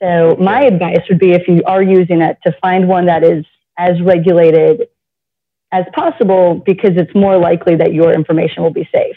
[0.00, 3.44] So my advice would be if you are using it to find one that is
[3.76, 4.88] as regulated
[5.72, 9.16] as possible because it's more likely that your information will be safe.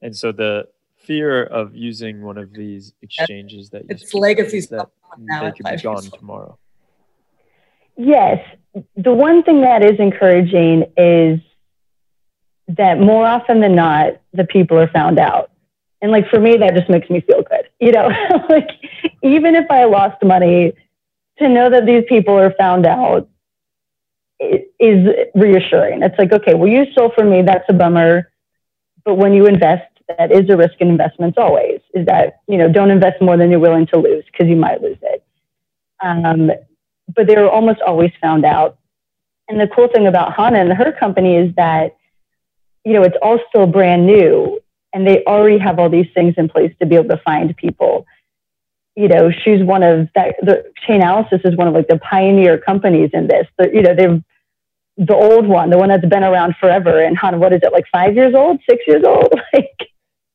[0.00, 5.52] And so the fear of using one of these exchanges that it's legacy that they
[5.52, 6.58] could be gone tomorrow.
[7.96, 8.38] Yes.
[8.96, 11.40] The one thing that is encouraging is
[12.68, 15.50] that more often than not, the people are found out.
[16.02, 17.68] And like for me, that just makes me feel good.
[17.80, 18.08] You know,
[18.48, 18.68] like
[19.22, 20.72] even if I lost money,
[21.38, 23.28] to know that these people are found out
[24.40, 26.02] is reassuring.
[26.02, 27.42] It's like, okay, well, you stole from me.
[27.42, 28.30] That's a bummer.
[29.04, 29.84] But when you invest,
[30.18, 33.50] that is a risk in investments always, is that, you know, don't invest more than
[33.50, 35.24] you're willing to lose because you might lose it.
[36.02, 36.50] Um,
[37.14, 38.78] but they're almost always found out.
[39.48, 41.96] And the cool thing about Hannah and her company is that,
[42.86, 44.60] you know, it's all still brand new
[44.94, 48.06] and they already have all these things in place to be able to find people.
[48.94, 53.10] You know, she's one of that, the Chainalysis is one of like the pioneer companies
[53.12, 53.48] in this.
[53.58, 54.22] The, you know, they've,
[55.04, 57.00] the old one, the one that's been around forever.
[57.02, 59.34] And Hannah, what is it, like five years old, six years old?
[59.52, 59.90] like,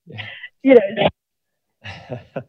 [0.05, 0.25] yeah.
[0.61, 2.27] you know,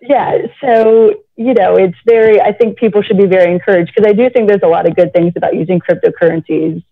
[0.00, 0.38] yeah.
[0.62, 4.30] So, you know, it's very, I think people should be very encouraged because I do
[4.30, 6.82] think there's a lot of good things about using cryptocurrencies.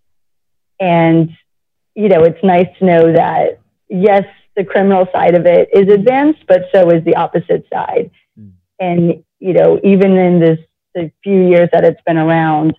[0.78, 1.30] And,
[1.94, 4.24] you know, it's nice to know that, yes,
[4.56, 8.10] the criminal side of it is advanced, but so is the opposite side.
[8.38, 8.52] Mm.
[8.80, 10.58] And, you know, even in this,
[10.94, 12.76] the few years that it's been around,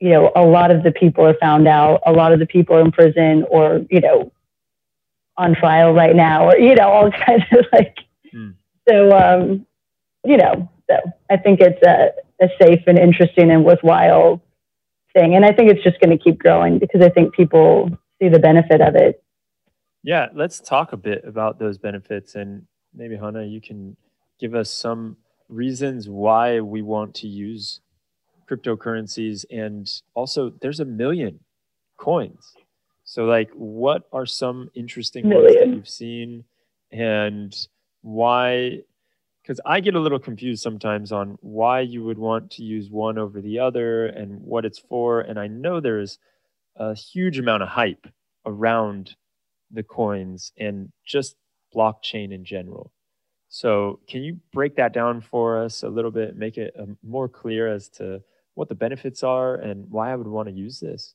[0.00, 2.76] you know, a lot of the people are found out, a lot of the people
[2.76, 4.32] are in prison or, you know,
[5.38, 7.96] on trial right now, or, you know, all kinds of like,
[8.34, 8.54] mm.
[8.88, 9.66] so, um,
[10.24, 10.96] you know, so
[11.30, 14.42] I think it's a, a safe and interesting and worthwhile
[15.16, 15.34] thing.
[15.34, 17.90] And I think it's just going to keep growing because I think people
[18.20, 19.22] see the benefit of it.
[20.02, 22.34] Yeah, let's talk a bit about those benefits.
[22.34, 23.96] And maybe, Hannah, you can
[24.38, 25.16] give us some
[25.48, 27.80] reasons why we want to use
[28.48, 29.44] cryptocurrencies.
[29.50, 31.40] And also, there's a million
[31.96, 32.54] coins.
[33.04, 35.44] So, like, what are some interesting million.
[35.44, 36.44] ones that you've seen?
[36.92, 37.54] And
[38.02, 38.82] why
[39.46, 43.16] because I get a little confused sometimes on why you would want to use one
[43.16, 45.20] over the other and what it's for.
[45.20, 46.18] And I know there's
[46.74, 48.08] a huge amount of hype
[48.44, 49.14] around
[49.70, 51.36] the coins and just
[51.72, 52.92] blockchain in general.
[53.48, 57.28] So, can you break that down for us a little bit, make it um, more
[57.28, 58.22] clear as to
[58.54, 61.14] what the benefits are and why I would want to use this?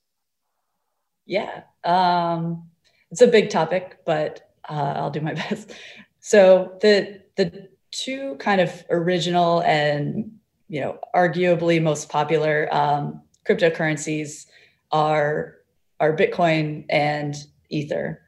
[1.26, 2.70] Yeah, um,
[3.12, 5.74] it's a big topic, but uh, I'll do my best.
[6.22, 10.32] So the the two kind of original and
[10.68, 14.46] you know arguably most popular um, cryptocurrencies
[14.92, 15.56] are
[16.00, 17.36] are Bitcoin and
[17.70, 18.22] Ether,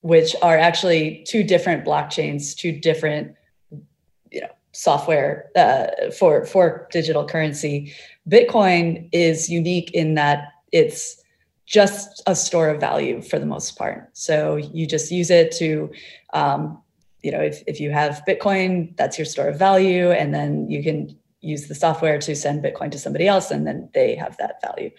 [0.00, 3.34] which are actually two different blockchains, two different
[4.30, 7.92] you know software uh, for for digital currency.
[8.28, 11.22] Bitcoin is unique in that it's
[11.66, 14.10] just a store of value for the most part.
[14.12, 15.90] So you just use it to
[16.34, 16.81] um,
[17.22, 20.10] you know, if, if you have Bitcoin, that's your store of value.
[20.10, 23.88] And then you can use the software to send Bitcoin to somebody else, and then
[23.94, 24.90] they have that value.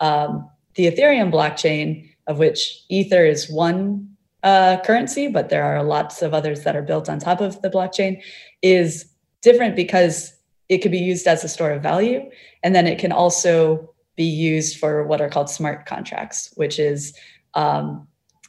[0.00, 6.20] Um, the Ethereum blockchain, of which Ether is one uh, currency, but there are lots
[6.20, 8.22] of others that are built on top of the blockchain,
[8.60, 9.06] is
[9.40, 10.34] different because
[10.68, 12.28] it could be used as a store of value.
[12.62, 17.14] And then it can also be used for what are called smart contracts, which is
[17.54, 18.06] um,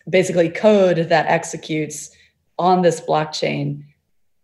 [0.10, 2.10] basically code that executes
[2.58, 3.84] on this blockchain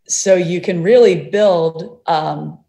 [0.07, 2.59] so you can really build um,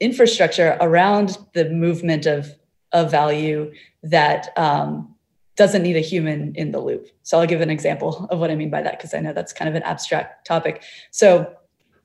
[0.00, 2.54] infrastructure around the movement of,
[2.92, 3.72] of value
[4.04, 5.14] that um,
[5.56, 7.08] doesn't need a human in the loop.
[7.22, 9.52] So I'll give an example of what I mean by that because I know that's
[9.52, 10.84] kind of an abstract topic.
[11.10, 11.54] So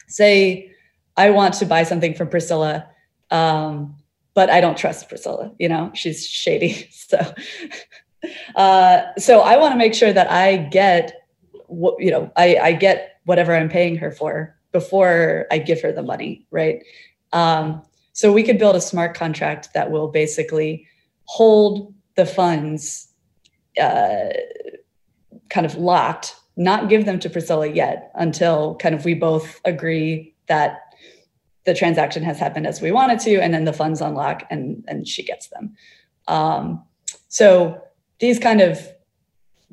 [0.07, 0.71] say
[1.15, 2.87] I want to buy something from Priscilla,
[3.31, 3.95] um,
[4.33, 5.51] but I don't trust Priscilla.
[5.59, 6.89] You know, she's shady.
[7.07, 7.33] So,
[8.55, 11.26] uh, so I want to make sure that I get
[11.67, 15.91] what you know I, I get whatever i'm paying her for before i give her
[15.91, 16.83] the money right?
[17.33, 20.87] Um, so we could build a smart contract that will basically
[21.25, 23.09] hold the funds
[23.79, 24.29] uh,
[25.49, 30.33] kind of locked not give them to priscilla yet until kind of we both agree
[30.47, 30.79] that
[31.65, 35.07] the transaction has happened as we wanted to and then the funds unlock and and
[35.07, 35.75] she gets them.
[36.27, 36.83] Um,
[37.27, 37.81] so
[38.19, 38.87] these kind of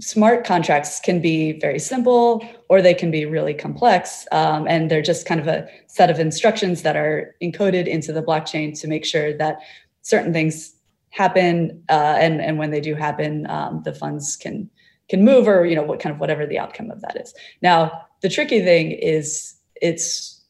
[0.01, 4.27] smart contracts can be very simple or they can be really complex.
[4.33, 8.23] Um, and they're just kind of a set of instructions that are encoded into the
[8.23, 9.59] blockchain to make sure that
[10.03, 10.75] certain things
[11.11, 11.83] happen.
[11.89, 14.71] Uh, and, and when they do happen, um, the funds can
[15.09, 17.35] can move or you know what kind of whatever the outcome of that is.
[17.61, 20.43] Now, the tricky thing is it's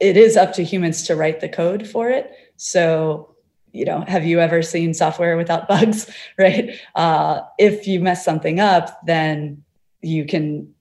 [0.00, 2.32] it is up to humans to write the code for it.
[2.56, 3.33] So
[3.74, 6.78] you know, have you ever seen software without bugs, right?
[6.94, 9.62] Uh, if you mess something up, then
[10.00, 10.72] you can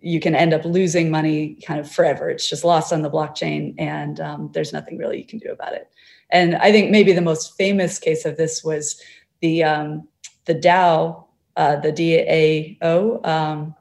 [0.00, 2.30] you can end up losing money kind of forever.
[2.30, 5.72] It's just lost on the blockchain, and um, there's nothing really you can do about
[5.72, 5.90] it.
[6.30, 9.00] And I think maybe the most famous case of this was
[9.40, 10.06] the um,
[10.44, 11.24] the DAO,
[11.56, 13.74] uh, the DAO, um,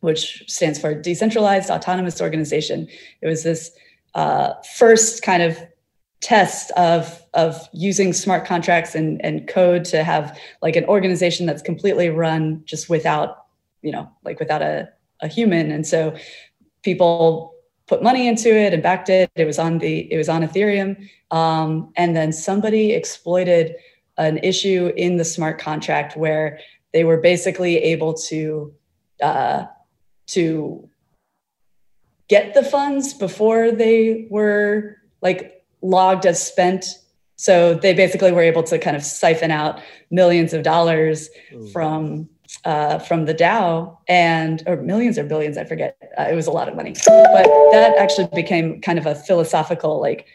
[0.00, 2.88] which stands for Decentralized Autonomous Organization.
[3.22, 3.72] It was this
[4.14, 5.58] uh, first kind of
[6.20, 11.62] test of of using smart contracts and, and code to have like an organization that's
[11.62, 13.46] completely run just without
[13.82, 14.88] you know like without a,
[15.20, 16.14] a human and so
[16.82, 17.54] people
[17.86, 21.08] put money into it and backed it it was on the it was on ethereum
[21.30, 23.74] um, and then somebody exploited
[24.18, 26.58] an issue in the smart contract where
[26.92, 28.74] they were basically able to
[29.22, 29.64] uh,
[30.26, 30.88] to
[32.28, 36.86] get the funds before they were like logged as spent.
[37.42, 39.80] So they basically were able to kind of siphon out
[40.12, 41.66] millions of dollars Ooh.
[41.70, 42.28] from
[42.64, 45.96] uh, from the DAO and or millions or billions, I forget.
[46.16, 50.00] Uh, it was a lot of money, but that actually became kind of a philosophical
[50.00, 50.26] like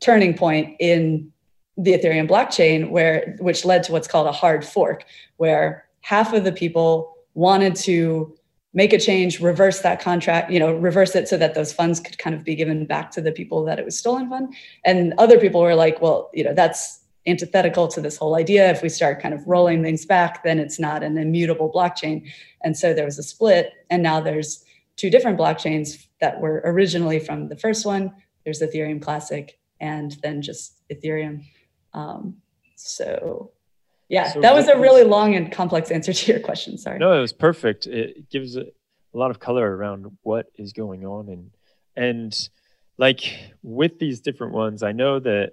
[0.00, 1.30] turning point in
[1.76, 5.04] the Ethereum blockchain, where which led to what's called a hard fork,
[5.36, 8.34] where half of the people wanted to
[8.74, 12.18] make a change, reverse that contract, you know, reverse it so that those funds could
[12.18, 14.50] kind of be given back to the people that it was stolen from.
[14.84, 18.70] And other people were like, well, you know, that's antithetical to this whole idea.
[18.70, 22.28] If we start kind of rolling things back, then it's not an immutable blockchain.
[22.62, 23.72] And so there was a split.
[23.90, 24.64] And now there's
[24.96, 28.12] two different blockchains that were originally from the first one.
[28.44, 31.44] There's Ethereum Classic and then just Ethereum.
[31.92, 32.36] Um,
[32.76, 33.52] so
[34.08, 36.78] yeah, so that was a really long and complex answer to your question.
[36.78, 36.98] Sorry.
[36.98, 37.86] No, it was perfect.
[37.86, 41.50] It gives a, a lot of color around what is going on and
[41.96, 42.48] and
[42.98, 45.52] like with these different ones, I know that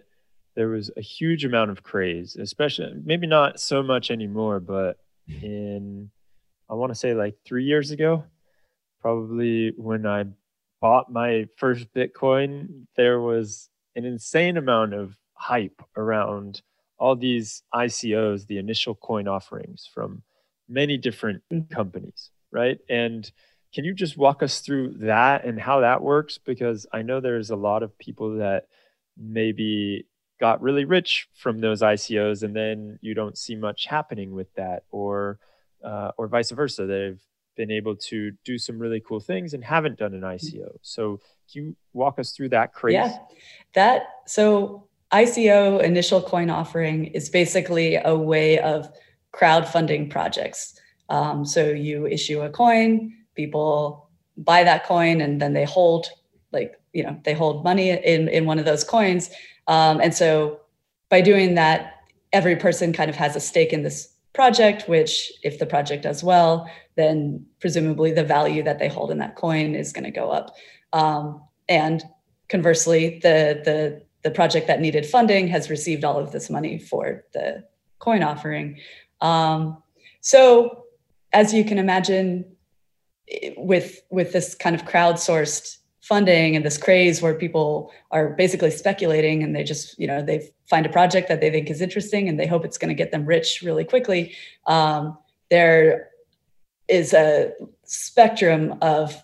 [0.56, 4.98] there was a huge amount of craze, especially maybe not so much anymore, but
[5.28, 6.12] in
[6.70, 8.26] I want to say like three years ago,
[9.02, 10.26] probably when I
[10.80, 16.62] bought my first Bitcoin, there was an insane amount of hype around
[17.02, 20.22] all these ICOs, the initial coin offerings from
[20.70, 21.42] many different
[21.72, 22.78] companies, right?
[22.90, 23.30] And
[23.74, 26.38] can you just walk us through that and how that works?
[26.38, 28.68] Because I know there's a lot of people that
[29.18, 30.06] maybe
[30.40, 34.84] got really rich from those ICOs, and then you don't see much happening with that,
[34.92, 35.40] or
[35.84, 36.86] uh, or vice versa.
[36.86, 37.22] They've
[37.58, 40.78] been able to do some really cool things and haven't done an ICO.
[40.84, 41.20] So
[41.52, 42.94] can you walk us through that craze?
[42.94, 43.18] Yeah,
[43.74, 48.90] that so ICO initial coin offering is basically a way of
[49.34, 50.80] crowdfunding projects.
[51.10, 56.08] Um, so you issue a coin, people buy that coin, and then they hold
[56.52, 59.30] like you know they hold money in in one of those coins.
[59.68, 60.62] Um, and so
[61.10, 61.96] by doing that,
[62.32, 64.88] every person kind of has a stake in this project.
[64.88, 69.36] Which, if the project does well, then presumably the value that they hold in that
[69.36, 70.56] coin is going to go up.
[70.94, 72.04] Um, and
[72.48, 77.24] conversely, the the the project that needed funding has received all of this money for
[77.34, 77.64] the
[78.00, 78.80] coin offering.
[79.20, 79.82] Um,
[80.22, 80.86] so,
[81.34, 82.46] as you can imagine,
[83.58, 89.44] with with this kind of crowdsourced funding and this craze where people are basically speculating
[89.44, 92.40] and they just you know they find a project that they think is interesting and
[92.40, 94.34] they hope it's going to get them rich really quickly
[94.66, 95.18] um,
[95.50, 96.10] there
[96.88, 97.52] is a
[97.86, 99.24] spectrum of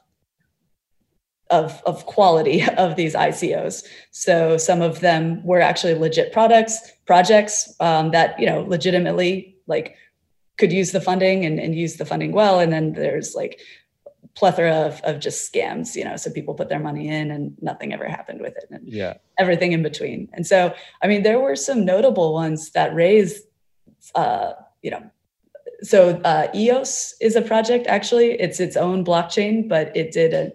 [1.50, 3.86] of, of quality of these ICOs.
[4.12, 9.96] So some of them were actually legit products, projects um, that, you know, legitimately like
[10.58, 12.60] could use the funding and, and use the funding well.
[12.60, 13.60] And then there's like
[14.36, 17.92] plethora of, of just scams, you know, so people put their money in and nothing
[17.92, 19.16] ever happened with it and yeah.
[19.40, 20.30] everything in between.
[20.34, 23.44] And so, I mean, there were some notable ones that raised,
[24.14, 25.10] uh, you know,
[25.82, 30.52] so uh, EOS is a project actually, it's its own blockchain, but it did a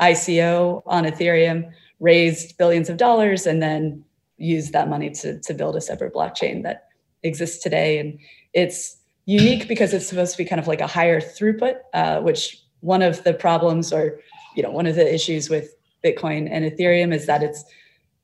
[0.00, 4.04] ICO on Ethereum, raised billions of dollars, and then
[4.36, 6.88] used that money to, to build a separate blockchain that
[7.22, 7.98] exists today.
[7.98, 8.18] And
[8.52, 12.60] it's unique because it's supposed to be kind of like a higher throughput, uh, which
[12.80, 14.20] one of the problems or
[14.54, 15.74] you know one of the issues with
[16.04, 17.64] Bitcoin and Ethereum is that it's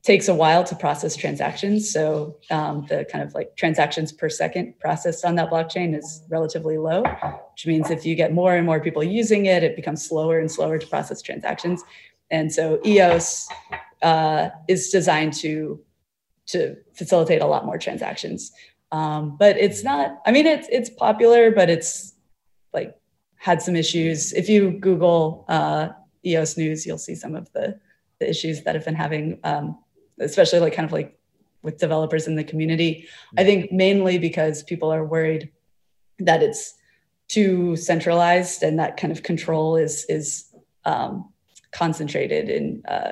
[0.03, 1.91] takes a while to process transactions.
[1.91, 6.77] So um, the kind of like transactions per second processed on that blockchain is relatively
[6.77, 7.03] low,
[7.61, 10.51] which means if you get more and more people using it, it becomes slower and
[10.51, 11.83] slower to process transactions.
[12.31, 13.47] And so EOS
[14.01, 15.79] uh, is designed to
[16.47, 18.51] to facilitate a lot more transactions.
[18.91, 20.21] Um, but it's not.
[20.25, 22.15] I mean, it's it's popular, but it's
[22.73, 22.97] like
[23.35, 24.33] had some issues.
[24.33, 25.89] If you Google uh,
[26.25, 27.79] EOS news, you'll see some of the
[28.19, 29.77] the issues that have been having um,
[30.19, 31.15] especially like kind of like
[31.61, 33.07] with developers in the community.
[33.37, 35.51] I think mainly because people are worried
[36.17, 36.73] that it's
[37.31, 40.53] too centralized and that kind of control is is
[40.83, 41.31] um,
[41.71, 43.11] concentrated in uh,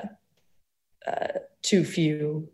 [1.06, 2.48] uh, too few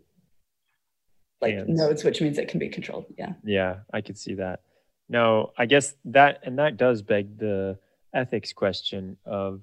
[1.41, 1.67] like Hands.
[1.69, 3.05] nodes, which means it can be controlled.
[3.17, 3.33] Yeah.
[3.43, 4.61] Yeah, I could see that.
[5.09, 7.77] No, I guess that and that does beg the
[8.13, 9.61] ethics question of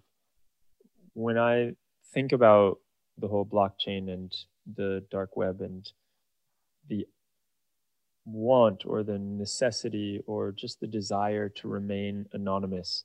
[1.15, 1.73] when I
[2.13, 2.81] think about
[3.19, 4.35] the whole blockchain and
[4.77, 5.91] the dark web and
[6.89, 7.07] the
[8.25, 13.05] want or the necessity or just the desire to remain anonymous.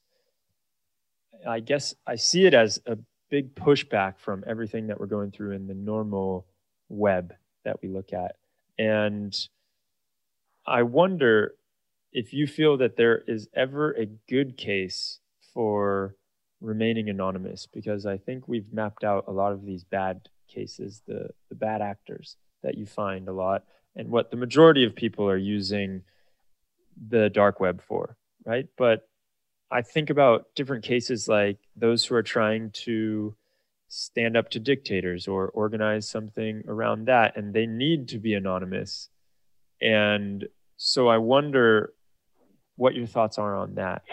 [1.47, 2.97] I guess I see it as a
[3.29, 6.45] big pushback from everything that we're going through in the normal
[6.87, 8.35] web that we look at.
[8.77, 9.35] And
[10.65, 11.55] I wonder
[12.11, 15.19] if you feel that there is ever a good case
[15.53, 16.15] for
[16.61, 21.29] remaining anonymous, because I think we've mapped out a lot of these bad cases, the,
[21.49, 23.63] the bad actors that you find a lot,
[23.95, 26.03] and what the majority of people are using
[27.09, 28.67] the dark web for, right?
[28.77, 29.07] But
[29.71, 33.35] I think about different cases like those who are trying to
[33.87, 39.09] stand up to dictators or organize something around that, and they need to be anonymous.
[39.81, 41.93] And so I wonder
[42.75, 44.03] what your thoughts are on that.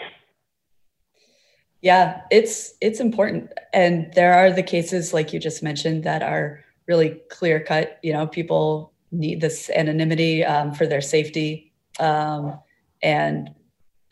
[1.81, 6.63] Yeah, it's it's important, and there are the cases like you just mentioned that are
[6.87, 7.99] really clear cut.
[8.01, 12.59] You know, people need this anonymity um, for their safety, um,
[13.01, 13.49] and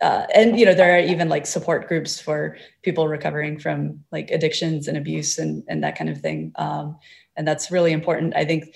[0.02, 4.32] uh, and you know there are even like support groups for people recovering from like
[4.32, 6.98] addictions and abuse and and that kind of thing, um,
[7.36, 8.36] and that's really important.
[8.36, 8.76] I think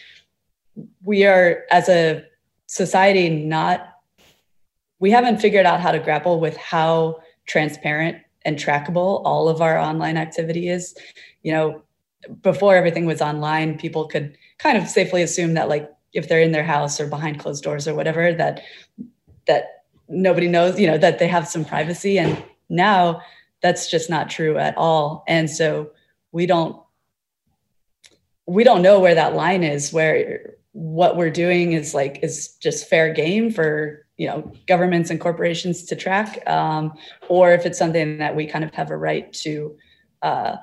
[1.03, 2.23] we are as a
[2.67, 3.89] society not
[4.99, 9.77] we haven't figured out how to grapple with how transparent and trackable all of our
[9.77, 10.95] online activity is.
[11.41, 11.81] You know,
[12.41, 16.51] before everything was online, people could kind of safely assume that like if they're in
[16.51, 18.61] their house or behind closed doors or whatever, that
[19.47, 22.17] that nobody knows, you know, that they have some privacy.
[22.17, 23.21] And now
[23.61, 25.23] that's just not true at all.
[25.27, 25.91] And so
[26.31, 26.81] we don't
[28.45, 32.87] we don't know where that line is where what we're doing is like is just
[32.87, 36.93] fair game for you know governments and corporations to track um,
[37.27, 39.75] or if it's something that we kind of have a right to
[40.21, 40.55] uh,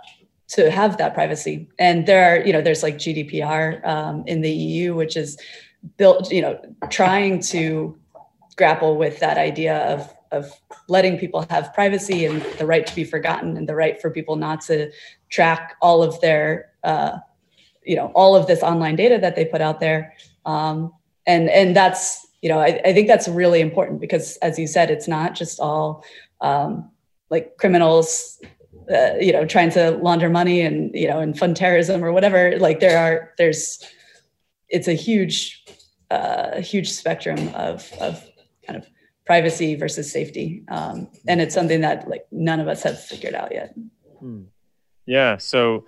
[0.48, 1.68] to have that privacy.
[1.78, 5.38] And there are you know there's like gdpr um, in the eu which is
[5.96, 6.58] built you know
[6.90, 7.98] trying to
[8.56, 10.50] grapple with that idea of of
[10.88, 14.36] letting people have privacy and the right to be forgotten and the right for people
[14.36, 14.90] not to
[15.30, 17.18] track all of their uh,
[17.84, 20.14] you know all of this online data that they put out there.
[20.44, 20.92] Um,
[21.26, 24.88] and and that's you know, I, I, think that's really important because, as you said,
[24.88, 26.04] it's not just all
[26.40, 26.90] um,
[27.30, 28.40] like criminals,
[28.92, 32.58] uh, you know, trying to launder money and you know and fund terrorism or whatever.
[32.58, 33.82] Like there are, there's,
[34.68, 35.64] it's a huge,
[36.10, 38.24] uh, huge spectrum of of
[38.66, 38.88] kind of
[39.24, 43.52] privacy versus safety, um, and it's something that like none of us have figured out
[43.52, 43.74] yet.
[44.20, 44.42] Hmm.
[45.04, 45.36] Yeah.
[45.38, 45.86] So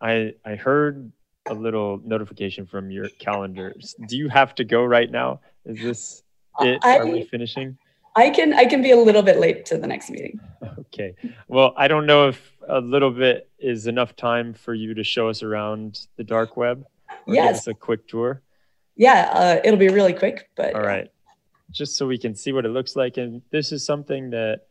[0.00, 1.12] I I heard
[1.46, 3.94] a little notification from your calendars.
[4.08, 5.40] Do you have to go right now?
[5.64, 6.22] Is this
[6.60, 6.80] it?
[6.82, 7.78] I, Are we finishing?
[8.16, 10.40] I can I can be a little bit late to the next meeting.
[10.78, 11.14] Okay.
[11.48, 15.28] Well, I don't know if a little bit is enough time for you to show
[15.28, 16.84] us around the dark web.
[17.26, 17.46] Or yes.
[17.46, 18.42] Give us a quick tour.
[18.96, 21.10] Yeah, uh, it'll be really quick, but all right.
[21.70, 24.62] Just so we can see what it looks like, and this is something that,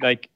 [0.00, 0.30] like,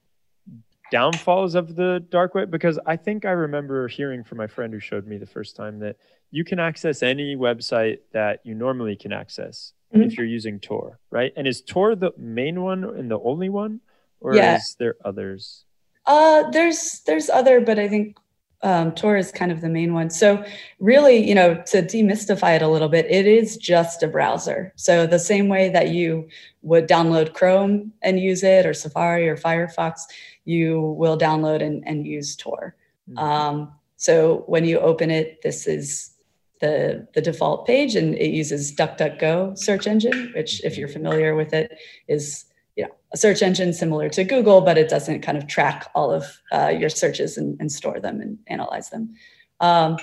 [0.91, 4.79] downfalls of the dark web because I think I remember hearing from my friend who
[4.79, 5.95] showed me the first time that
[6.31, 10.03] you can access any website that you normally can access mm-hmm.
[10.03, 11.33] if you're using Tor, right?
[11.35, 13.81] And is Tor the main one and the only one,
[14.19, 14.57] or yeah.
[14.57, 15.65] is there others?
[16.05, 18.17] Uh, there's there's other, but I think
[18.61, 20.09] um, Tor is kind of the main one.
[20.09, 20.43] So
[20.79, 24.73] really, you know, to demystify it a little bit, it is just a browser.
[24.75, 26.27] So the same way that you
[26.61, 30.01] would download Chrome and use it, or Safari or Firefox,
[30.45, 32.75] you will download and, and use Tor.
[33.09, 33.17] Mm-hmm.
[33.17, 36.11] Um, so when you open it, this is
[36.59, 41.53] the, the default page and it uses DuckDuckGo search engine, which if you're familiar with
[41.53, 42.45] it is
[42.75, 46.11] you know, a search engine similar to Google, but it doesn't kind of track all
[46.11, 49.15] of uh, your searches and, and, store them and analyze them.
[49.59, 49.97] Um,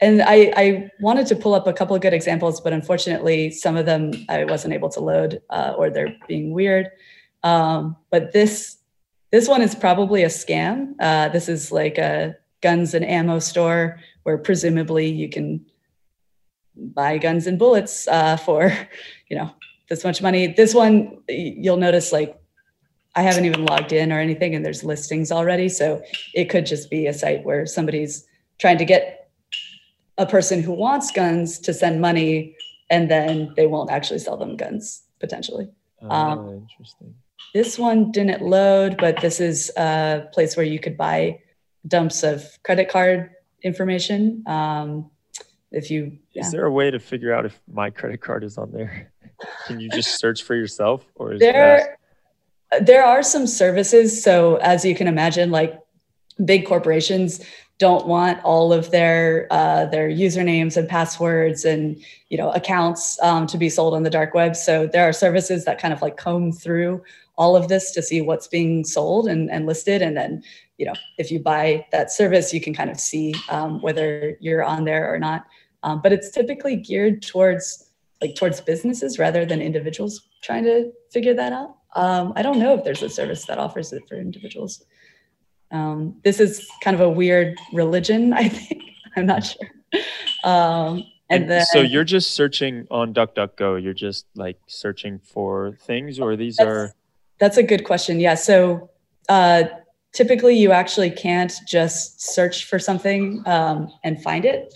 [0.00, 3.76] and I, I, wanted to pull up a couple of good examples, but unfortunately, some
[3.76, 6.90] of them I wasn't able to load uh, or they're being weird.
[7.42, 8.78] Um, but this
[9.30, 10.94] this one is probably a scam.
[11.00, 15.64] Uh, this is like a guns and ammo store where presumably you can
[16.76, 18.72] buy guns and bullets uh, for
[19.28, 19.50] you know
[19.88, 22.36] this much money this one you'll notice like
[23.14, 26.02] i haven't even logged in or anything and there's listings already so
[26.34, 28.26] it could just be a site where somebody's
[28.58, 29.30] trying to get
[30.18, 32.56] a person who wants guns to send money
[32.90, 35.68] and then they won't actually sell them guns potentially.
[36.02, 37.14] Oh, Um, interesting.
[37.52, 41.40] This one didn't load, but this is a place where you could buy
[41.86, 43.30] dumps of credit card
[43.62, 44.42] information.
[44.46, 45.10] Um,
[45.74, 46.42] if you, yeah.
[46.42, 49.12] Is there a way to figure out if my credit card is on there?
[49.66, 51.98] Can you just search for yourself, or is that there,
[52.80, 54.22] there are some services.
[54.22, 55.78] So as you can imagine, like
[56.44, 57.40] big corporations
[57.78, 63.46] don't want all of their uh, their usernames and passwords and you know accounts um,
[63.48, 64.54] to be sold on the dark web.
[64.56, 67.02] So there are services that kind of like comb through
[67.36, 70.42] all of this to see what's being sold and, and listed, and then
[70.78, 74.62] you know if you buy that service, you can kind of see um, whether you're
[74.62, 75.44] on there or not.
[75.84, 81.34] Um, but it's typically geared towards like towards businesses rather than individuals trying to figure
[81.34, 81.76] that out.
[81.94, 84.84] Um, I don't know if there's a service that offers it for individuals.
[85.70, 88.82] Um, this is kind of a weird religion, I think.
[89.14, 89.68] I'm not sure.
[90.42, 93.82] Um, and And then, so you're just searching on DuckDuckGo.
[93.82, 96.94] You're just like searching for things, or these That's- are
[97.38, 98.20] That's a good question.
[98.20, 98.34] Yeah.
[98.34, 98.90] So
[99.28, 99.64] uh,
[100.14, 104.72] typically, you actually can't just search for something um, and find it,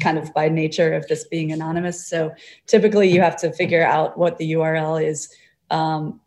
[0.00, 2.06] kind of by nature of this being anonymous.
[2.06, 2.34] So
[2.66, 5.32] typically, you have to figure out what the URL is
[5.70, 6.20] um,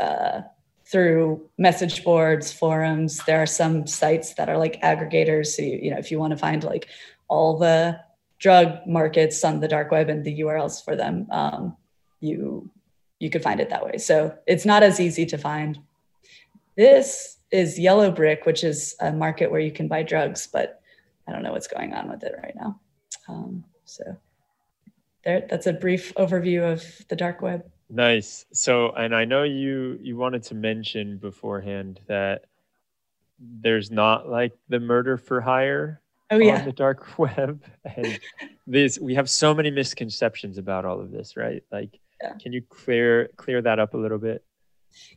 [0.00, 0.42] uh,
[0.86, 3.18] through message boards, forums.
[3.26, 5.48] There are some sites that are like aggregators.
[5.48, 6.88] So you, you know, if you want to find like
[7.28, 8.00] all the
[8.38, 11.76] drug markets on the dark web and the URLs for them, um,
[12.20, 12.70] you
[13.18, 13.96] you could find it that way.
[13.98, 15.78] So it's not as easy to find.
[16.76, 20.80] This is Yellow Brick, which is a market where you can buy drugs, but
[21.28, 22.80] I don't know what's going on with it right now.
[23.28, 24.02] Um, so
[25.24, 27.64] there, that's a brief overview of the dark web.
[27.88, 28.44] nice.
[28.52, 32.46] So, and I know you you wanted to mention beforehand that
[33.38, 36.00] there's not like the murder for hire
[36.30, 37.62] Oh on yeah, the dark web,
[37.96, 38.18] and
[38.66, 41.62] this we have so many misconceptions about all of this, right?
[41.70, 42.32] Like, Yeah.
[42.42, 44.42] can you clear clear that up a little bit?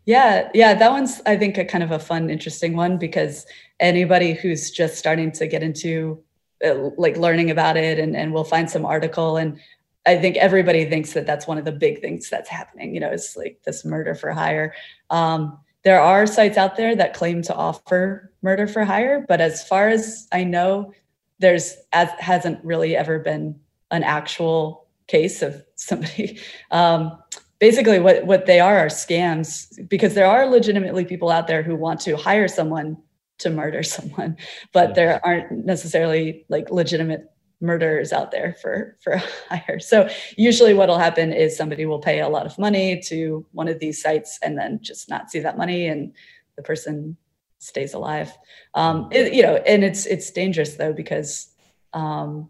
[0.05, 0.73] Yeah, yeah.
[0.73, 3.45] That one's I think a kind of a fun, interesting one because
[3.79, 6.23] anybody who's just starting to get into
[6.65, 9.59] uh, like learning about it, and and we'll find some article and.
[10.05, 12.93] I think everybody thinks that that's one of the big things that's happening.
[12.93, 14.73] You know, it's like this murder for hire.
[15.09, 19.67] Um, there are sites out there that claim to offer murder for hire, but as
[19.67, 20.93] far as I know,
[21.39, 23.59] there's as hasn't really ever been
[23.91, 26.39] an actual case of somebody.
[26.71, 27.17] Um,
[27.59, 31.75] basically, what what they are are scams because there are legitimately people out there who
[31.75, 32.97] want to hire someone
[33.39, 34.37] to murder someone,
[34.73, 34.93] but Yeah.
[34.95, 37.25] there aren't necessarily like legitimate
[37.59, 39.17] murderers out there for for
[39.49, 39.79] hire.
[39.79, 43.79] So usually what'll happen is somebody will pay a lot of money to one of
[43.79, 46.13] these sites and then just not see that money and
[46.55, 47.17] the person
[47.59, 48.31] stays alive.
[48.75, 51.47] Um, it- you know, and it's it's dangerous though because
[51.93, 52.49] um,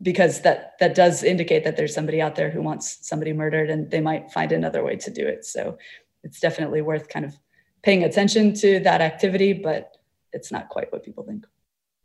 [0.00, 3.90] because that that does indicate that there's somebody out there who wants somebody murdered and
[3.90, 5.44] they might find another way to do it.
[5.44, 5.78] So
[6.22, 7.38] it's definitely worth kind of
[7.82, 9.96] paying attention to that activity, but
[10.32, 11.46] it's not quite what people think.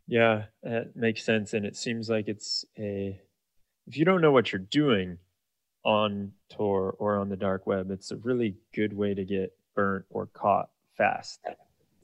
[0.06, 1.54] Yeah, that makes sense.
[1.54, 3.20] And it seems like it's a,
[3.86, 5.18] if you don't know what you're doing
[5.84, 10.04] on Tor or on the dark web, it's a really good way to get burnt
[10.10, 11.40] or caught fast.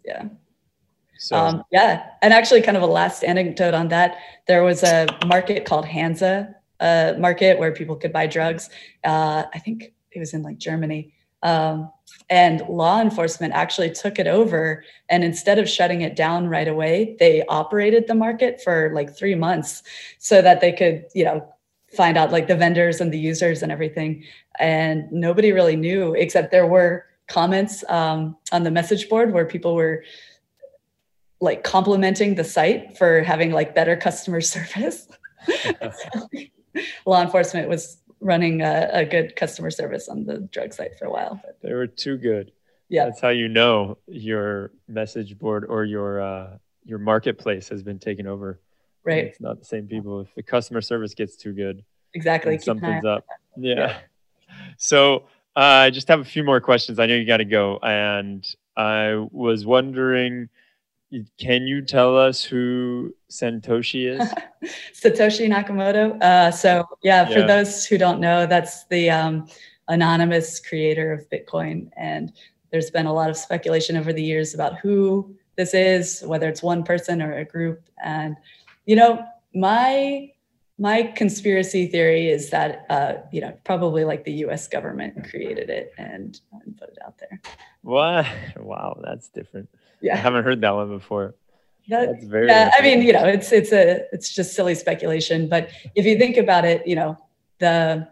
[0.05, 0.29] Yeah.
[1.21, 4.17] So, Um, yeah, and actually, kind of a last anecdote on that.
[4.47, 8.71] There was a market called Hansa uh, Market where people could buy drugs.
[9.05, 11.13] Uh, I think it was in like Germany,
[11.43, 11.93] um,
[12.31, 14.83] and law enforcement actually took it over.
[15.11, 19.35] And instead of shutting it down right away, they operated the market for like three
[19.35, 19.83] months
[20.19, 21.47] so that they could, you know,
[21.95, 24.25] find out like the vendors and the users and everything.
[24.59, 29.75] And nobody really knew, except there were comments um, on the message board where people
[29.75, 30.03] were
[31.41, 35.09] like complimenting the site for having like better customer service.
[35.47, 36.29] So,
[37.07, 41.11] law enforcement was running a, a, good customer service on the drug site for a
[41.11, 41.41] while.
[41.43, 42.53] But they were too good.
[42.89, 47.99] Yeah, that's how you know your message board or your uh, your marketplace has been
[47.99, 48.61] taken over.
[49.05, 50.21] Right, it's not the same people.
[50.21, 53.25] If the customer service gets too good, exactly, something's up.
[53.57, 53.75] Yeah.
[53.75, 53.99] yeah.
[54.77, 55.25] So
[55.57, 56.99] uh, I just have a few more questions.
[56.99, 60.49] I know you got to go, and I was wondering
[61.39, 64.33] can you tell us who Satoshi is?
[64.95, 66.21] Satoshi Nakamoto.
[66.23, 67.47] Uh, so yeah, for yeah.
[67.47, 69.49] those who don't know, that's the um,
[69.89, 72.33] anonymous creator of Bitcoin, and
[72.71, 76.63] there's been a lot of speculation over the years about who this is, whether it's
[76.63, 77.83] one person or a group.
[78.03, 78.37] And
[78.87, 80.31] you know, my
[80.79, 84.69] my conspiracy theory is that uh, you know probably like the U.S.
[84.69, 87.41] government created it and, and put it out there.
[87.83, 88.27] What?
[88.61, 89.69] Wow, that's different.
[90.01, 91.35] Yeah, I haven't heard that one before.
[91.89, 92.47] That, That's very.
[92.47, 95.49] Yeah, I mean, you know, it's it's a it's just silly speculation.
[95.49, 97.19] But if you think about it, you know,
[97.59, 98.09] the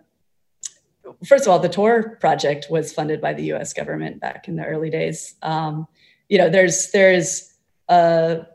[1.27, 3.73] first of all, the Tor project was funded by the U.S.
[3.73, 5.35] government back in the early days.
[5.43, 5.87] Um,
[6.29, 7.55] you know, there's there's
[7.89, 8.47] a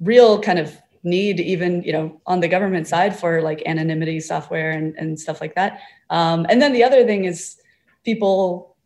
[0.00, 4.72] real kind of need, even you know, on the government side for like anonymity software
[4.72, 5.80] and, and stuff like that.
[6.10, 7.56] Um, and then the other thing is,
[8.04, 8.76] people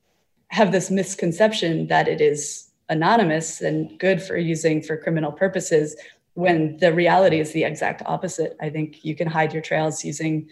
[0.49, 5.97] have this misconception that it is anonymous and good for using for criminal purposes
[6.35, 8.57] when the reality is the exact opposite.
[8.61, 10.49] I think you can hide your trails using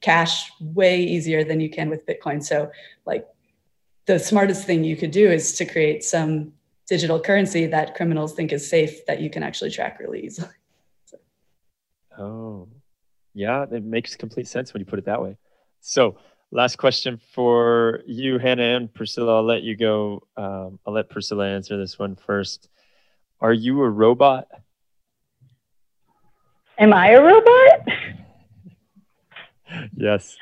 [0.00, 2.42] cash way easier than you can with Bitcoin.
[2.42, 2.70] So,
[3.06, 3.28] like,
[4.06, 6.52] the smartest thing you could do is to create some
[6.88, 10.48] digital currency that criminals think is safe that you can actually track really easily.
[11.04, 11.18] So.
[12.18, 12.68] Oh,
[13.32, 15.36] yeah, it makes complete sense when you put it that way.
[15.80, 16.18] So,
[16.52, 19.36] last question for you, Hannah and Priscilla.
[19.36, 20.22] I'll let you go.
[20.36, 22.68] Um, I'll let Priscilla answer this one first.
[23.40, 24.46] Are you a robot?
[26.78, 27.88] Am I a robot?
[29.96, 30.36] yes.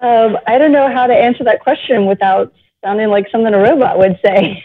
[0.00, 2.54] Um, I don't know how to answer that question without
[2.84, 4.64] sounding like something a robot would say.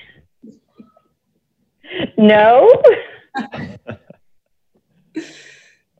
[2.17, 2.71] no.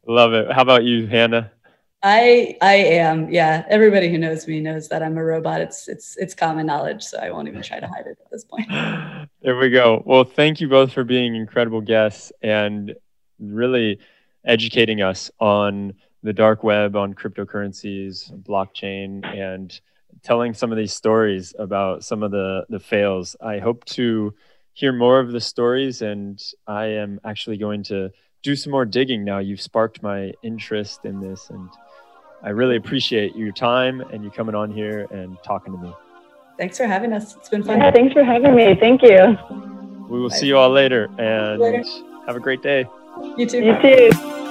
[0.08, 0.51] Love it.
[0.51, 1.51] How about you, Hannah?
[2.04, 3.30] I I am.
[3.32, 3.66] Yeah.
[3.70, 5.62] Everybody who knows me knows that I'm a robot.
[5.62, 8.43] It's it's it's common knowledge, so I won't even try to hide it at this
[8.43, 8.68] point.
[9.41, 10.04] there we go.
[10.06, 12.93] Well, thank you both for being incredible guests and
[13.39, 13.99] really
[14.45, 15.93] educating us on
[16.24, 19.80] the dark web, on cryptocurrencies, blockchain, and
[20.24, 23.38] telling some of these stories about some of the the fails.
[23.39, 24.34] I hope to
[24.74, 29.24] hear more of the stories, and I am actually going to do some more digging
[29.24, 29.39] now.
[29.39, 31.70] You've sparked my interest in this, and
[32.44, 35.94] I really appreciate your time and you coming on here and talking to me.
[36.58, 37.36] Thanks for having us.
[37.36, 37.80] It's been fun.
[37.80, 38.76] Yeah, thanks for having me.
[38.76, 39.38] Thank you.
[40.10, 40.36] We will Bye.
[40.36, 41.84] see you all later and later.
[42.28, 42.86] have a great day.
[43.38, 43.64] You too.
[43.64, 44.43] You too.